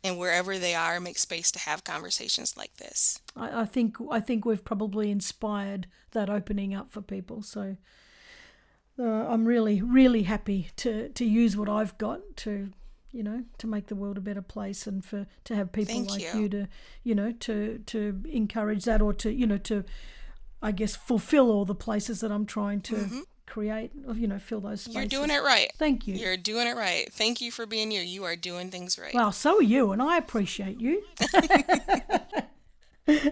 [0.08, 3.20] and wherever they are make space to have conversations like this.
[3.36, 7.42] I, I, think i think we've probably inspired that opening up for people.
[7.42, 7.78] So
[9.00, 12.72] uh, i'm really really happy to to use what i've got to
[13.12, 16.10] you know to make the world a better place and for to have people Thank
[16.10, 16.42] like you.
[16.42, 16.68] you to
[17.04, 19.84] you know to to encourage that or to you know to
[20.62, 24.60] i guess fulfill all the places that i'm trying to mm-hmm create, you know, fill
[24.60, 24.96] those spaces.
[24.96, 25.72] You're doing it right.
[25.78, 26.16] Thank you.
[26.16, 27.12] You're doing it right.
[27.12, 28.02] Thank you for being you.
[28.02, 29.14] You are doing things right.
[29.14, 31.04] Well, so are you, and I appreciate you.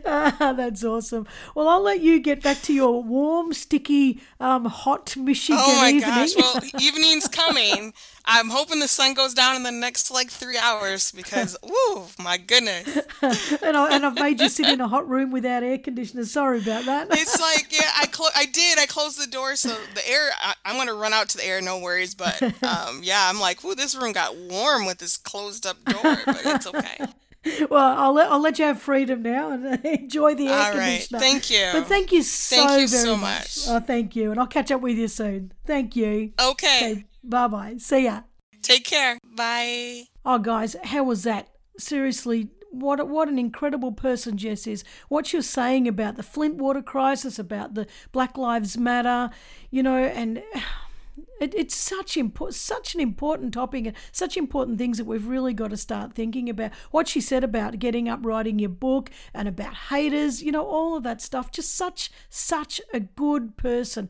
[0.06, 1.28] ah, that's awesome.
[1.54, 5.90] Well, I'll let you get back to your warm, sticky, um, hot Michigan Oh my
[5.90, 6.02] evening.
[6.10, 6.36] gosh!
[6.36, 7.94] Well, evening's coming.
[8.28, 12.38] I'm hoping the sun goes down in the next like three hours because, woo, my
[12.38, 12.88] goodness.
[13.22, 16.26] and, I, and I've made you sit in a hot room without air conditioner.
[16.26, 17.08] Sorry about that.
[17.12, 18.80] it's like yeah, I clo- I did.
[18.80, 20.30] I closed the door so the air.
[20.42, 22.16] I, am gonna run out to the air, no worries.
[22.16, 26.18] But um, yeah, I'm like, woo, this room got warm with this closed up door,
[26.26, 27.06] but it's okay.
[27.70, 31.20] well, I'll let I'll let you have freedom now and enjoy the air All conditioner.
[31.20, 31.22] Right.
[31.22, 31.70] Thank you.
[31.74, 33.68] But thank you so thank you very so much.
[33.68, 33.68] much.
[33.68, 35.54] Oh, thank you, and I'll catch up with you soon.
[35.66, 36.34] Thank you.
[36.40, 36.92] Okay.
[36.92, 37.76] okay bye bye.
[37.78, 38.22] See ya.
[38.62, 39.20] Take care.
[39.36, 40.06] Bye.
[40.26, 41.50] Oh, guys, how was that?
[41.78, 44.84] Seriously, what what an incredible person Jess is.
[45.08, 49.30] What you're saying about the Flint water crisis, about the Black Lives Matter,
[49.70, 50.42] you know, and
[51.40, 52.18] it, it's such
[52.52, 56.50] such an important topic, and such important things that we've really got to start thinking
[56.50, 56.72] about.
[56.92, 60.96] What she said about getting up, writing your book, and about haters, you know, all
[60.96, 61.52] of that stuff.
[61.52, 64.10] Just such, such a good person.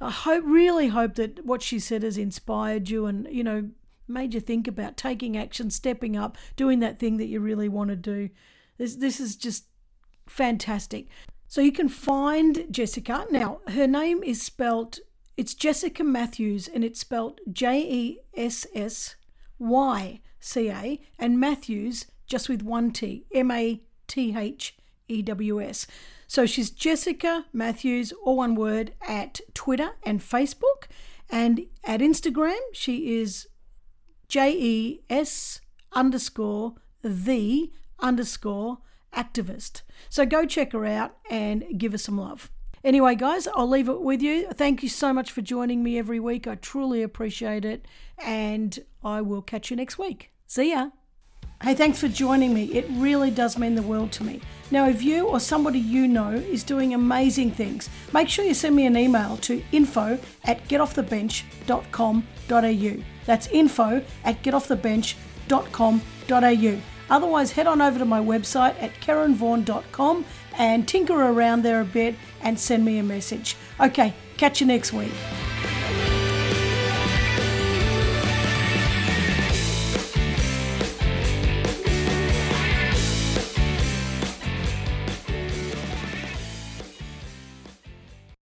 [0.00, 3.70] I hope, really hope that what she said has inspired you, and you know,
[4.08, 7.90] made you think about taking action, stepping up, doing that thing that you really want
[7.90, 8.30] to do.
[8.78, 9.66] This, this is just
[10.26, 11.08] fantastic.
[11.48, 13.30] So you can find Jessyca.
[13.30, 14.98] Now, her name is spelt,
[15.36, 19.16] it's Jessyca Mathews, and it's spelled J E S S
[19.58, 24.76] Y C A, and Mathews just with one T, M A T H
[25.08, 25.86] E W S.
[26.26, 30.88] So she's Jessyca Mathews, all one word, at Twitter and Facebook.
[31.30, 33.48] And at Instagram, she is
[34.28, 35.60] J E S
[35.92, 38.78] underscore the underscore
[39.14, 39.82] activist.
[40.08, 42.50] So go check her out and give her some love.
[42.86, 44.46] Anyway, guys, I'll leave it with you.
[44.52, 46.46] Thank you so much for joining me every week.
[46.46, 47.84] I truly appreciate it.
[48.16, 50.30] And I will catch you next week.
[50.46, 50.90] See ya.
[51.60, 52.66] Hey, thanks for joining me.
[52.66, 54.40] It really does mean the world to me.
[54.70, 58.76] Now, if you or somebody you know is doing amazing things, make sure you send
[58.76, 63.02] me an email to info at getoffthebench.com.au.
[63.24, 66.80] That's info at getoffthebench.com.au.
[67.08, 70.24] Otherwise, head on over to my website at karenvaughan.com
[70.58, 72.14] and tinker around there a bit
[72.46, 73.56] and send me a message.
[73.80, 75.10] Okay, catch you next week.